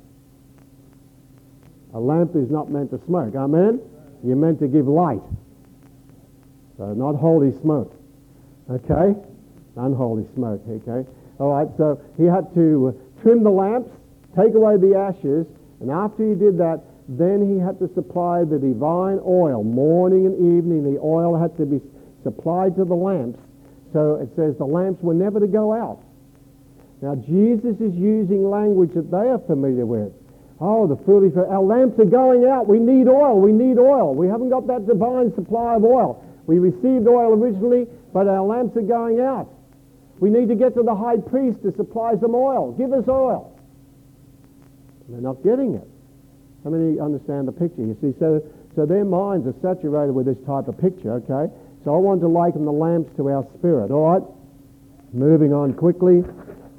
[1.94, 3.34] A lamp is not meant to smoke.
[3.34, 3.80] Amen?
[4.24, 5.22] You're meant to give light.
[6.78, 7.94] So not holy smoke.
[8.70, 9.18] Okay?
[9.76, 10.62] Unholy smoke.
[10.68, 11.08] Okay?
[11.38, 13.90] All right, so he had to trim the lamps,
[14.36, 15.46] take away the ashes,
[15.80, 19.62] and after he did that, then he had to supply the divine oil.
[19.62, 21.80] Morning and evening, the oil had to be
[22.22, 23.38] supplied to the lamps.
[23.92, 26.02] So it says the lamps were never to go out.
[27.00, 30.12] Now, Jesus is using language that they are familiar with.
[30.60, 32.66] Oh, the foolish, our lamps are going out.
[32.66, 33.38] We need oil.
[33.38, 34.14] We need oil.
[34.14, 36.24] We haven't got that divine supply of oil.
[36.46, 39.52] We received oil originally, but our lamps are going out.
[40.18, 42.72] We need to get to the high priest to supply some oil.
[42.72, 43.55] Give us oil.
[45.08, 45.88] They're not getting it.
[46.64, 47.82] How many understand the picture?
[47.82, 48.42] You see, so,
[48.74, 51.52] so their minds are saturated with this type of picture, okay?
[51.84, 54.26] So I want to liken the lamps to our spirit, all right?
[55.14, 56.26] Moving on quickly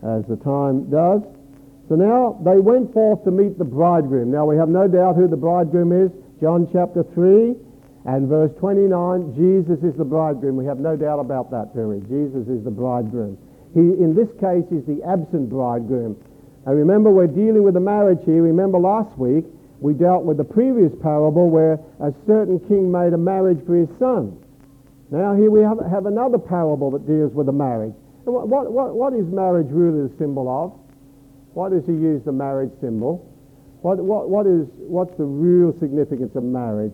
[0.03, 1.23] as the time does.
[1.87, 4.29] So now they went forth to meet the bridegroom.
[4.29, 6.11] Now we have no doubt who the bridegroom is.
[6.41, 7.55] John chapter 3
[8.05, 10.57] and verse 29, Jesus is the bridegroom.
[10.57, 11.99] We have no doubt about that, do we?
[12.11, 13.37] Jesus is the bridegroom.
[13.73, 16.19] He, in this case, is the absent bridegroom.
[16.67, 18.43] And remember, we're dealing with the marriage here.
[18.43, 19.45] Remember last week,
[19.79, 23.87] we dealt with the previous parable where a certain king made a marriage for his
[23.97, 24.37] son.
[25.09, 27.93] Now here we have, have another parable that deals with the marriage.
[28.25, 30.77] What, what, what is marriage really the symbol of?
[31.53, 33.23] Why does he use the marriage symbol?
[33.79, 36.91] What, what, what is, what's the real significance of marriage?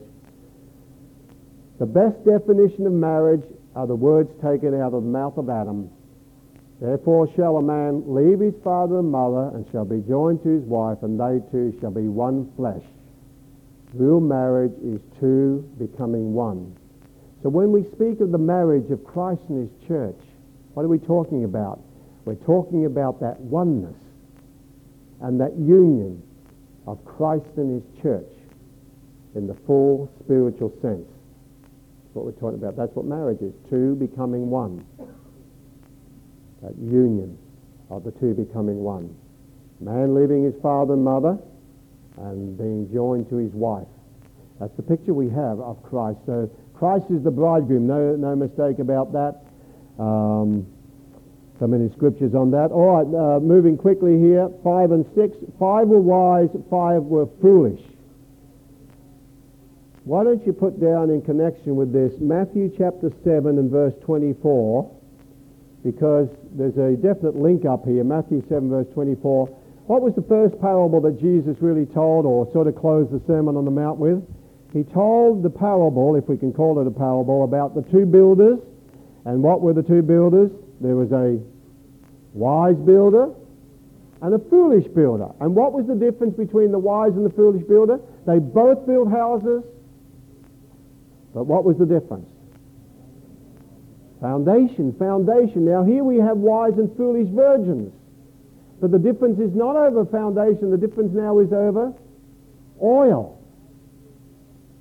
[1.79, 3.43] The best definition of marriage
[3.75, 5.89] are the words taken out of the mouth of Adam.
[6.83, 10.65] Therefore shall a man leave his father and mother and shall be joined to his
[10.65, 12.83] wife, and they two shall be one flesh.
[13.93, 16.75] Real marriage is two becoming one.
[17.41, 20.19] So when we speak of the marriage of Christ and his church,
[20.73, 21.79] what are we talking about?
[22.25, 23.95] We're talking about that oneness
[25.21, 26.21] and that union
[26.85, 28.29] of Christ and his church
[29.35, 31.07] in the full spiritual sense.
[31.07, 32.75] That's what we're talking about.
[32.75, 33.53] That's what marriage is.
[33.69, 34.85] Two becoming one.
[36.63, 37.38] That union
[37.89, 39.13] of the two becoming one.
[39.80, 41.38] Man leaving his father and mother
[42.17, 43.88] and being joined to his wife.
[44.60, 46.19] That's the picture we have of Christ.
[46.26, 47.86] So Christ is the bridegroom.
[47.86, 49.41] No, no mistake about that.
[50.02, 50.65] Um,
[51.60, 52.71] so many scriptures on that.
[52.71, 54.49] All right, uh, moving quickly here.
[54.63, 55.36] Five and six.
[55.60, 57.82] Five were wise, five were foolish.
[60.04, 64.91] Why don't you put down in connection with this Matthew chapter 7 and verse 24,
[65.83, 68.03] because there's a definite link up here.
[68.03, 69.47] Matthew 7 verse 24.
[69.85, 73.57] What was the first parable that Jesus really told or sort of closed the Sermon
[73.57, 74.23] on the Mount with?
[74.71, 78.59] He told the parable, if we can call it a parable, about the two builders.
[79.25, 80.51] And what were the two builders?
[80.81, 81.39] There was a
[82.33, 83.29] wise builder
[84.21, 85.27] and a foolish builder.
[85.41, 87.99] And what was the difference between the wise and the foolish builder?
[88.25, 89.63] They both built houses,
[91.33, 92.32] but what was the difference?
[94.23, 95.65] Foundation, foundation.
[95.65, 97.91] Now here we have wise and foolish virgins.
[98.79, 101.93] But the difference is not over foundation, the difference now is over
[102.81, 103.38] oil.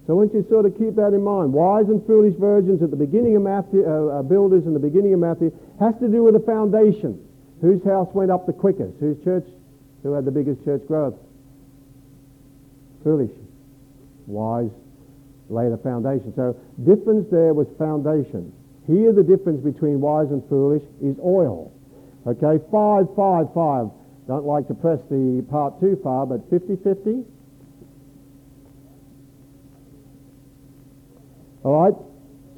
[0.07, 1.53] So want you sort of keep that in mind.
[1.53, 5.13] Wise and foolish virgins at the beginning of Matthew, uh, uh, builders in the beginning
[5.13, 5.51] of Matthew,
[5.81, 7.19] has to do with the foundation.
[7.61, 8.95] Whose house went up the quickest?
[9.01, 9.47] Whose church?
[10.05, 11.15] Who had the biggest church growth?
[13.03, 13.33] Foolish.
[14.29, 14.71] Wise
[15.49, 16.33] lay the foundation.
[16.37, 18.53] So difference there was foundation.
[18.87, 21.73] Here the difference between wise and foolish is oil.
[22.27, 23.91] Okay, five, five, five.
[24.27, 27.25] Don't like to press the part too far, but 50-50.
[31.65, 31.95] All right,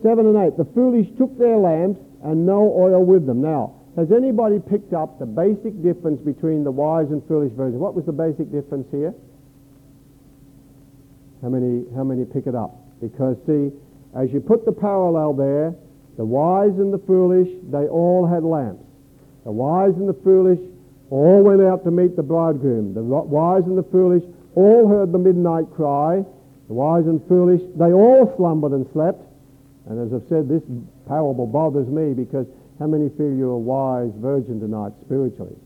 [0.02, 0.56] seven and eight.
[0.56, 3.42] The foolish took their lamps and no oil with them.
[3.42, 7.78] Now, has anybody picked up the basic difference between the wise and foolish version?
[7.78, 9.14] What was the basic difference here?
[11.42, 12.76] How many, how many pick it up?
[13.00, 13.70] Because see,
[14.16, 15.74] as you put the parallel there,
[16.16, 18.84] the wise and the foolish, they all had lamps.
[19.44, 20.60] The wise and the foolish
[21.10, 22.94] all went out to meet the bridegroom.
[22.94, 24.22] The wise and the foolish
[24.54, 26.24] all heard the midnight cry.
[26.68, 29.20] The wise and foolish, they all slumbered and slept.
[29.86, 30.62] And as I've said, this
[31.06, 32.46] parable bothers me because
[32.78, 35.56] How many feel you're a wise virgin tonight spiritually?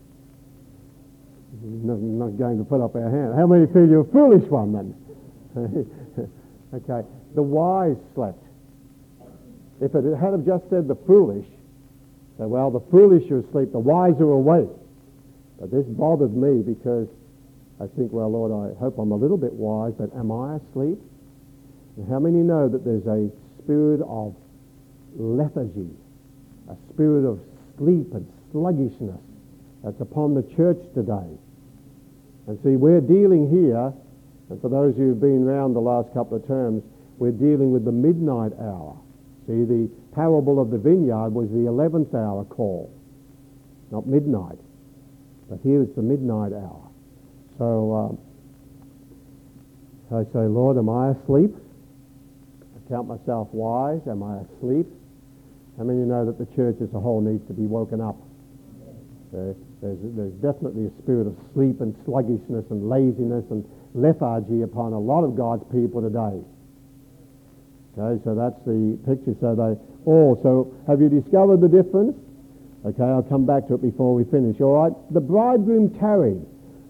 [1.63, 3.33] Not, not going to put up our hand.
[3.35, 4.93] How many feel you're a foolish one then?
[6.73, 7.07] okay.
[7.35, 8.43] The wise slept.
[9.81, 11.47] If it had have just said the foolish,
[12.37, 14.69] say, well, the foolish are asleep, the wise are awake.
[15.59, 17.07] But this bothered me because
[17.79, 20.99] I think, well, Lord, I hope I'm a little bit wise, but am I asleep?
[21.97, 23.31] And how many know that there's a
[23.63, 24.35] spirit of
[25.15, 25.89] lethargy,
[26.69, 27.39] a spirit of
[27.77, 29.19] sleep and sluggishness
[29.83, 31.31] that's upon the church today?
[32.47, 33.93] And see, we're dealing here,
[34.49, 36.83] and for those who've been around the last couple of terms,
[37.17, 38.95] we're dealing with the midnight hour.
[39.49, 42.93] See, the parable of the vineyard was the 11th hour call,
[43.89, 44.59] not midnight.
[45.49, 46.85] But here it's the midnight hour.
[47.57, 48.19] So um,
[50.13, 51.49] I say, Lord, am I asleep?
[52.61, 54.01] I count myself wise.
[54.05, 54.85] Am I asleep?
[55.79, 58.17] Many of you know that the church as a whole needs to be woken up?
[59.33, 64.93] There, there's, there's definitely a spirit of sleep and sluggishness and laziness and lethargy upon
[64.93, 66.37] a lot of God's people today.
[67.97, 69.35] Okay, so that's the picture.
[69.41, 70.39] So they all.
[70.43, 72.15] So have you discovered the difference?
[72.85, 74.61] Okay, I'll come back to it before we finish.
[74.61, 76.39] All right, the bridegroom tarried.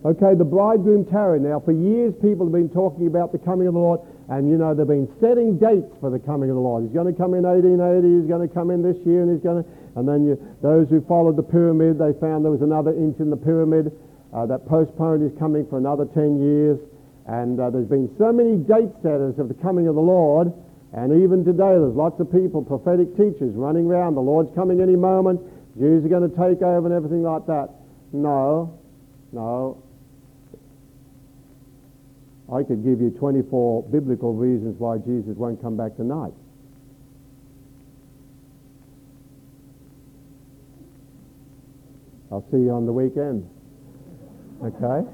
[0.06, 1.42] Okay, the bridegroom tarried.
[1.42, 4.56] Now, for years, people have been talking about the coming of the Lord, and you
[4.58, 6.84] know, they've been setting dates for the coming of the Lord.
[6.84, 9.44] He's going to come in 1880, he's going to come in this year, and he's
[9.44, 9.70] going to,
[10.00, 13.30] and then you, those who followed the pyramid, they found there was another inch in
[13.30, 13.92] the pyramid
[14.32, 16.80] uh, that postponed his coming for another 10 years.
[17.28, 20.54] And uh, there's been so many date setters of the coming of the Lord,
[20.92, 24.16] and even today, there's lots of people, prophetic teachers, running around.
[24.16, 25.40] The Lord's coming any moment.
[25.78, 27.70] Jews are going to take over and everything like that.
[28.12, 28.80] No,
[29.32, 29.84] no.
[32.52, 36.34] I could give you 24 biblical reasons why Jesus won't come back tonight.
[42.32, 43.48] I'll see you on the weekend.
[44.64, 45.08] Okay?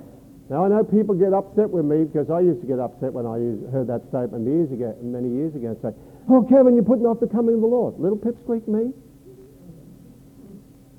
[0.50, 3.26] Now I know people get upset with me because I used to get upset when
[3.26, 3.38] I
[3.72, 5.92] heard that statement years ago, many years ago, and say,
[6.30, 8.94] "Oh, Kevin, you're putting off the coming of the Lord." Little pipsqueak me.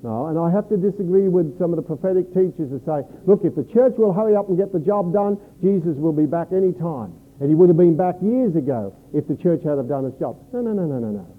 [0.03, 3.43] No, and I have to disagree with some of the prophetic teachers who say, look,
[3.43, 6.49] if the church will hurry up and get the job done, Jesus will be back
[6.53, 7.13] any time.
[7.39, 10.17] And he would have been back years ago if the church had have done its
[10.19, 10.37] job.
[10.53, 11.36] No, no, no, no, no, no.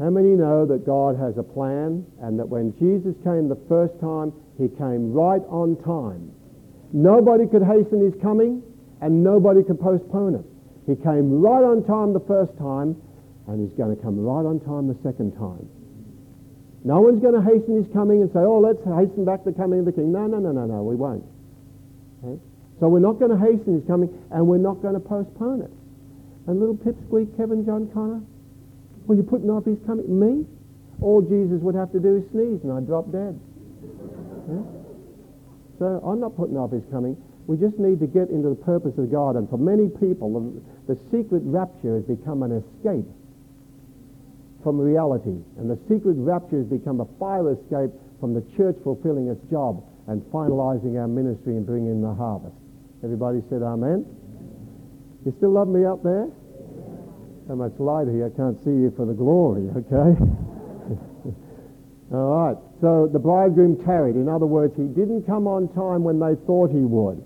[0.00, 3.92] How many know that God has a plan and that when Jesus came the first
[4.00, 6.32] time, he came right on time?
[6.96, 8.64] Nobody could hasten his coming
[9.04, 10.46] and nobody could postpone it.
[10.88, 12.96] He came right on time the first time
[13.46, 15.68] and he's going to come right on time the second time.
[16.82, 19.80] No one's going to hasten his coming and say, oh, let's hasten back the coming
[19.80, 20.12] of the king.
[20.12, 21.28] No, no, no, no, no, we won't.
[22.24, 22.40] Okay?
[22.80, 25.72] So we're not going to hasten his coming and we're not going to postpone it.
[26.48, 28.24] And little pipsqueak Kevin John Conner,
[29.10, 30.06] well, you're putting off his coming.
[30.06, 30.46] Me?
[31.02, 33.34] All Jesus would have to do is sneeze and I'd drop dead.
[34.46, 34.62] Okay?
[35.82, 37.18] So I'm not putting off his coming.
[37.50, 39.34] We just need to get into the purpose of God.
[39.34, 43.10] And for many people, the, the secret rapture has become an escape
[44.62, 45.42] from reality.
[45.58, 47.90] And the secret rapture has become a fire escape
[48.22, 52.54] from the church fulfilling its job and finalizing our ministry and bringing in the harvest.
[53.02, 54.06] Everybody said amen?
[55.26, 56.30] You still love me up there?
[57.50, 60.14] So much light here, I can't see you for the glory, okay?
[62.14, 64.14] All right, so the bridegroom tarried.
[64.14, 67.18] In other words, he didn't come on time when they thought he would.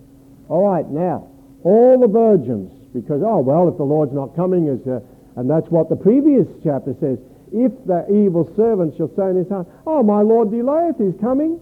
[0.48, 1.28] All right, now,
[1.60, 5.04] all the virgins, because, oh, well, if the Lord's not coming, as uh,
[5.36, 7.20] and that's what the previous chapter says.
[7.52, 11.60] If the evil servant shall say in his heart, Oh, my Lord delayeth, he's coming.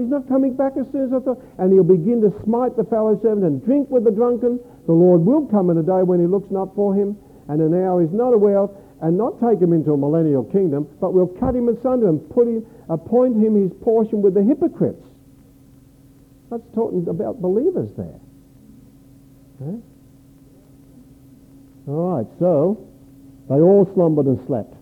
[0.00, 1.44] He's not coming back as soon as I thought.
[1.58, 4.60] And he'll begin to smite the fellow servant and drink with the drunken.
[4.86, 7.74] The Lord will come in a day when he looks not for him, and an
[7.74, 11.26] hour he's not aware of, and not take him into a millennial kingdom, but we'll
[11.26, 15.04] cut him asunder and put him, appoint him his portion with the hypocrites.
[16.50, 18.20] That's talking about believers there.
[19.60, 19.78] Okay?
[21.88, 22.86] All right, so
[23.48, 24.74] they all slumbered and slept.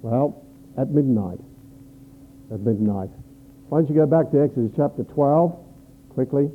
[0.00, 0.42] Well,
[0.78, 1.38] at midnight.
[2.52, 3.10] At midnight.
[3.68, 5.58] Why don't you go back to Exodus chapter 12
[6.14, 6.50] quickly?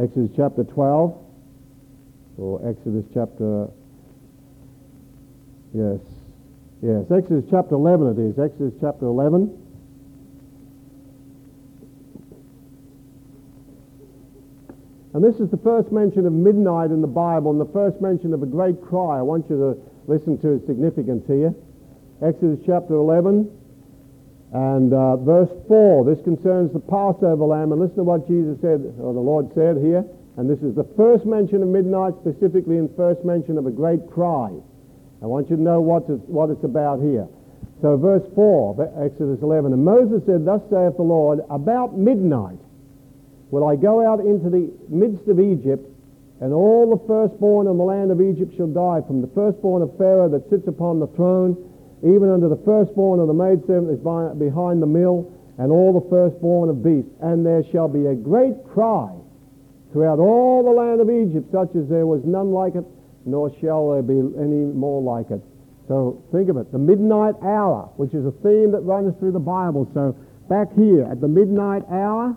[0.00, 1.16] Exodus chapter 12
[2.38, 3.68] or Exodus chapter
[5.72, 6.00] yes
[6.82, 9.56] yes Exodus chapter 11 it is Exodus chapter 11
[15.14, 18.34] and this is the first mention of midnight in the Bible and the first mention
[18.34, 21.54] of a great cry I want you to listen to its significance here
[22.22, 23.48] Exodus chapter 11
[24.52, 26.04] and uh, verse 4.
[26.04, 27.72] This concerns the Passover lamb.
[27.72, 30.04] And listen to what Jesus said, or the Lord said here.
[30.36, 34.10] And this is the first mention of midnight, specifically in first mention of a great
[34.10, 34.50] cry.
[35.22, 37.28] I want you to know what it's, what it's about here.
[37.82, 42.58] So verse 4, Exodus 11, And Moses said, Thus saith the Lord, About midnight
[43.50, 45.84] will I go out into the midst of Egypt,
[46.40, 49.96] and all the firstborn in the land of Egypt shall die, from the firstborn of
[49.98, 51.56] Pharaoh that sits upon the throne,
[52.02, 56.08] even unto the firstborn of the maidservant that is behind the mill, and all the
[56.08, 57.12] firstborn of beasts.
[57.20, 59.12] And there shall be a great cry
[59.92, 62.84] throughout all the land of Egypt, such as there was none like it,
[63.24, 65.42] nor shall there be any more like it.
[65.88, 69.40] So think of it, the midnight hour, which is a theme that runs through the
[69.40, 69.90] Bible.
[69.92, 70.16] So
[70.48, 72.36] back here at the midnight hour,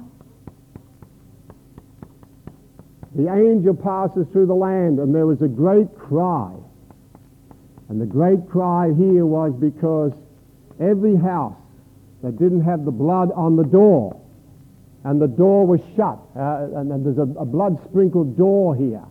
[3.16, 6.52] the angel passes through the land and there was a great cry.
[7.90, 10.14] And the great cry here was because
[10.80, 11.56] every house
[12.24, 14.20] that didn't have the blood on the door,
[15.04, 19.04] and the door was shut, uh, and, and, there's a, a blood sprinkled door here.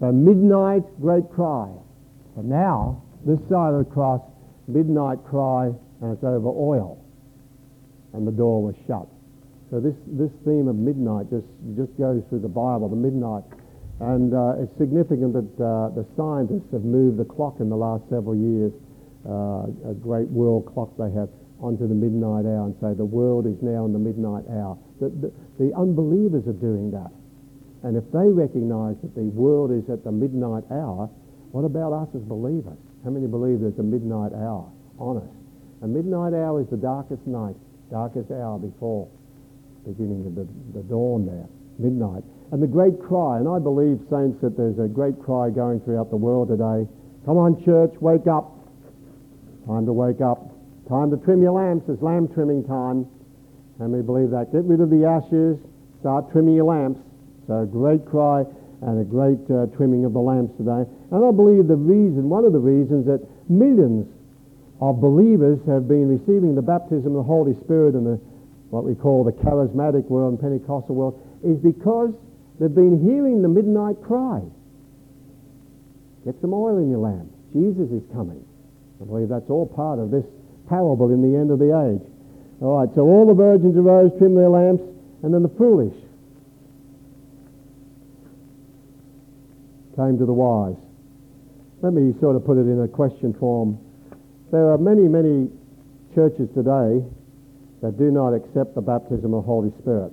[0.00, 1.68] The midnight great cry.
[2.34, 4.20] But now, this side of the cross,
[4.68, 5.72] midnight cry,
[6.02, 7.02] and it's over oil.
[8.12, 9.08] And the door was shut.
[9.70, 13.42] So this, this theme of midnight just, just goes through the Bible, the midnight.
[13.98, 18.04] And uh, it's significant that uh, the scientists have moved the clock in the last
[18.10, 18.72] several years,
[19.26, 21.28] uh, a great world clock they have,
[21.60, 24.76] onto the midnight hour and say the world is now in the midnight hour.
[25.00, 27.10] The, the, the unbelievers are doing that.
[27.86, 31.06] And if they recognize that the world is at the midnight hour,
[31.54, 32.74] what about us as believers?
[33.06, 34.66] How many believe there's a midnight hour
[34.98, 35.30] on us?
[35.82, 37.54] A midnight hour is the darkest night,
[37.88, 39.06] darkest hour before
[39.86, 41.46] the beginning of the, the dawn there,
[41.78, 42.26] midnight.
[42.50, 46.10] And the great cry, and I believe, saints, that there's a great cry going throughout
[46.10, 46.90] the world today.
[47.22, 48.50] Come on, church, wake up.
[49.62, 50.42] Time to wake up.
[50.90, 51.86] Time to trim your lamps.
[51.86, 53.06] It's lamp trimming time.
[53.78, 54.50] How many believe that?
[54.50, 55.54] Get rid of the ashes.
[56.02, 57.05] Start trimming your lamps.
[57.46, 58.44] So a great cry
[58.82, 60.84] and a great uh, trimming of the lamps today.
[61.10, 64.06] And I believe the reason, one of the reasons that millions
[64.80, 68.20] of believers have been receiving the baptism of the Holy Spirit in the,
[68.68, 72.12] what we call the charismatic world and Pentecostal world is because
[72.60, 74.42] they've been hearing the midnight cry.
[76.24, 77.30] Get some oil in your lamp.
[77.54, 78.44] Jesus is coming.
[79.00, 80.24] I believe that's all part of this
[80.68, 82.02] parable in the end of the age.
[82.60, 84.82] All right, so all the virgins arose, trimmed their lamps,
[85.22, 85.94] and then the foolish
[89.96, 90.76] came to the wise.
[91.82, 93.78] Let me sort of put it in a question form.
[94.52, 95.50] There are many, many
[96.14, 97.04] churches today
[97.82, 100.12] that do not accept the baptism of Holy Spirit.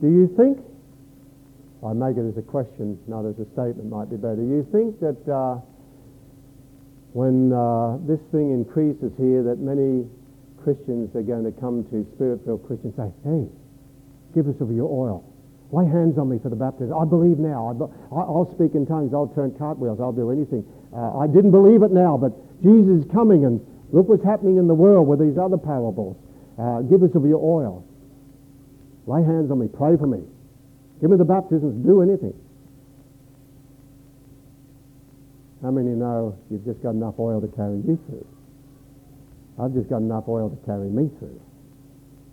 [0.00, 0.58] Do you think,
[1.84, 4.36] I make it as a question, not as a statement, might be better.
[4.36, 5.60] Do you think that uh,
[7.12, 10.08] when uh, this thing increases here, that many
[10.62, 13.44] Christians are going to come to Spirit-filled Christians and say, hey,
[14.34, 15.24] give us of your oil.
[15.74, 16.94] Lay hands on me for the baptism.
[16.94, 17.74] I believe now.
[18.14, 19.12] I'll speak in tongues.
[19.12, 19.98] I'll turn cartwheels.
[19.98, 20.62] I'll do anything.
[20.94, 22.30] Uh, I didn't believe it now, but
[22.62, 23.58] Jesus is coming, and
[23.90, 26.14] look what's happening in the world with these other parables.
[26.56, 27.84] Uh, give us of your oil.
[29.06, 29.66] Lay hands on me.
[29.66, 30.22] Pray for me.
[31.00, 31.84] Give me the baptisms.
[31.84, 32.38] Do anything.
[35.60, 38.26] How many know you've just got enough oil to carry you through?
[39.58, 41.40] I've just got enough oil to carry me through.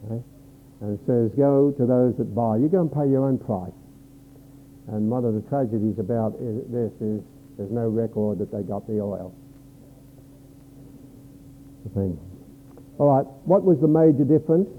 [0.05, 0.21] Okay?
[0.81, 2.57] And says, Go to those that buy.
[2.57, 3.73] You go and pay your own price.
[4.89, 7.21] And one of the tragedies about this is
[7.57, 9.33] there's no record that they got the oil.
[11.85, 12.19] The thing.
[12.97, 14.69] All right, what was the major difference?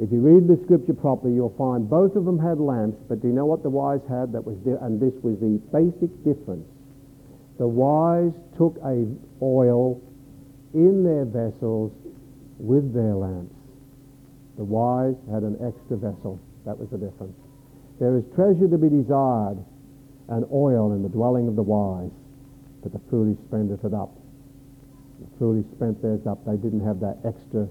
[0.00, 3.28] If you read the scripture properly, you'll find both of them had lamps, but do
[3.28, 4.32] you know what the wise had?
[4.32, 6.64] That was, di- and this was the basic difference.
[7.58, 9.04] The wise took a
[9.44, 10.00] oil
[10.72, 11.92] in their vessels
[12.56, 13.59] with their lamps.
[14.56, 16.40] The wise had an extra vessel.
[16.66, 17.36] That was the difference.
[17.98, 19.58] There is treasure to be desired
[20.28, 22.10] and oil in the dwelling of the wise,
[22.82, 24.14] but the foolish spendeth it up.
[25.20, 26.44] The foolish spent theirs up.
[26.46, 27.68] They didn't have that extra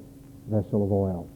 [0.48, 1.30] vessel of oil.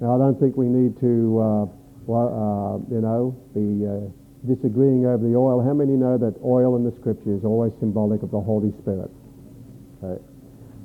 [0.00, 1.64] Now, I don't think we need to, uh,
[2.06, 4.06] well, uh, you know, be uh,
[4.46, 5.64] disagreeing over the oil.
[5.64, 9.10] How many know that oil in the Scripture is always symbolic of the Holy Spirit?
[10.02, 10.22] Okay.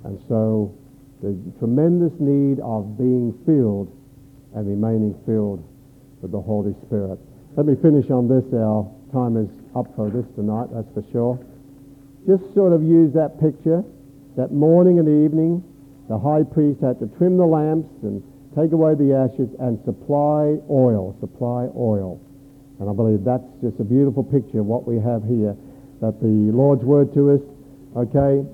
[0.05, 0.73] And so
[1.21, 3.93] the tremendous need of being filled
[4.55, 5.63] and remaining filled
[6.21, 7.19] with the Holy Spirit.
[7.57, 8.45] Let me finish on this.
[8.53, 11.39] Our time is up for this tonight, that's for sure.
[12.27, 13.83] Just sort of use that picture.
[14.37, 15.59] That morning and evening,
[16.07, 18.23] the high priest had to trim the lamps and
[18.55, 22.15] take away the ashes and supply oil, supply oil.
[22.79, 25.55] And I believe that's just a beautiful picture of what we have here,
[25.99, 27.43] that the Lord's word to us,
[28.07, 28.47] okay,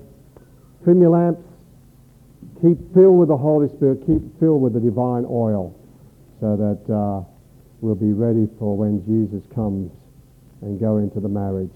[0.82, 1.46] trim your lamps,
[2.60, 5.77] keep filled with the Holy Spirit, keep filled with the divine oil
[6.40, 7.22] so that uh,
[7.80, 9.90] we'll be ready for when Jesus comes
[10.62, 11.74] and go into the marriage.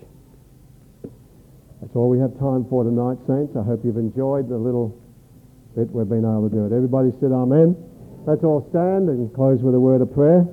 [1.81, 3.57] That's all we have time for tonight, Saints.
[3.57, 4.97] I hope you've enjoyed the little
[5.75, 6.73] bit we've been able to do it.
[6.73, 7.75] Everybody said Amen.
[8.25, 10.47] Let's all stand and close with a word of prayer.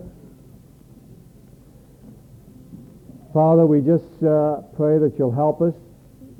[3.31, 5.75] Father, we just uh, pray that you'll help us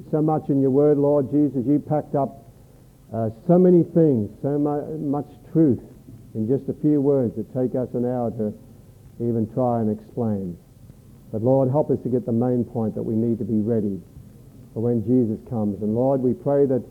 [0.10, 1.62] so much in your word, Lord Jesus.
[1.68, 2.50] You packed up
[3.14, 5.82] uh, so many things, so mu- much truth
[6.36, 8.54] in just a few words that take us an hour to
[9.20, 10.58] even try and explain.
[11.32, 14.02] But Lord, help us to get the main point that we need to be ready
[14.74, 15.82] for when Jesus comes.
[15.82, 16.84] And Lord, we pray that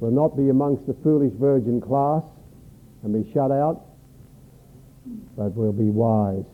[0.00, 2.22] we'll not be amongst the foolish virgin class
[3.02, 3.84] and be shut out,
[5.36, 6.44] but we'll be wise.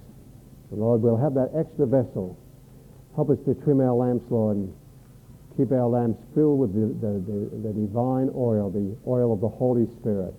[0.70, 2.38] So Lord, we'll have that extra vessel.
[3.14, 4.74] Help us to trim our lamps, Lord, and
[5.56, 9.48] keep our lamps filled with the, the, the, the divine oil, the oil of the
[9.48, 10.34] Holy Spirit.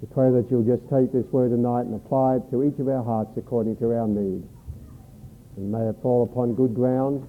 [0.00, 2.88] We pray that you'll just take this word tonight and apply it to each of
[2.88, 4.44] our hearts according to our need.
[5.56, 7.26] And may it fall upon good ground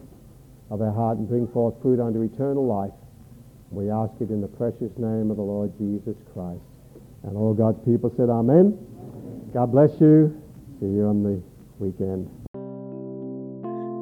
[0.69, 2.91] of our heart and bring forth fruit unto eternal life.
[3.71, 6.61] We ask it in the precious name of the Lord Jesus Christ.
[7.23, 8.77] And all God's people said, Amen.
[9.53, 10.41] God bless you.
[10.79, 11.41] See you on the
[11.79, 12.29] weekend.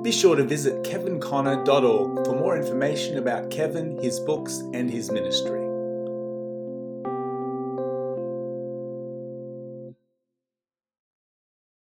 [0.04, 5.65] Be sure to visit kevinconner.org for more information about Kevin, his books, and his ministry.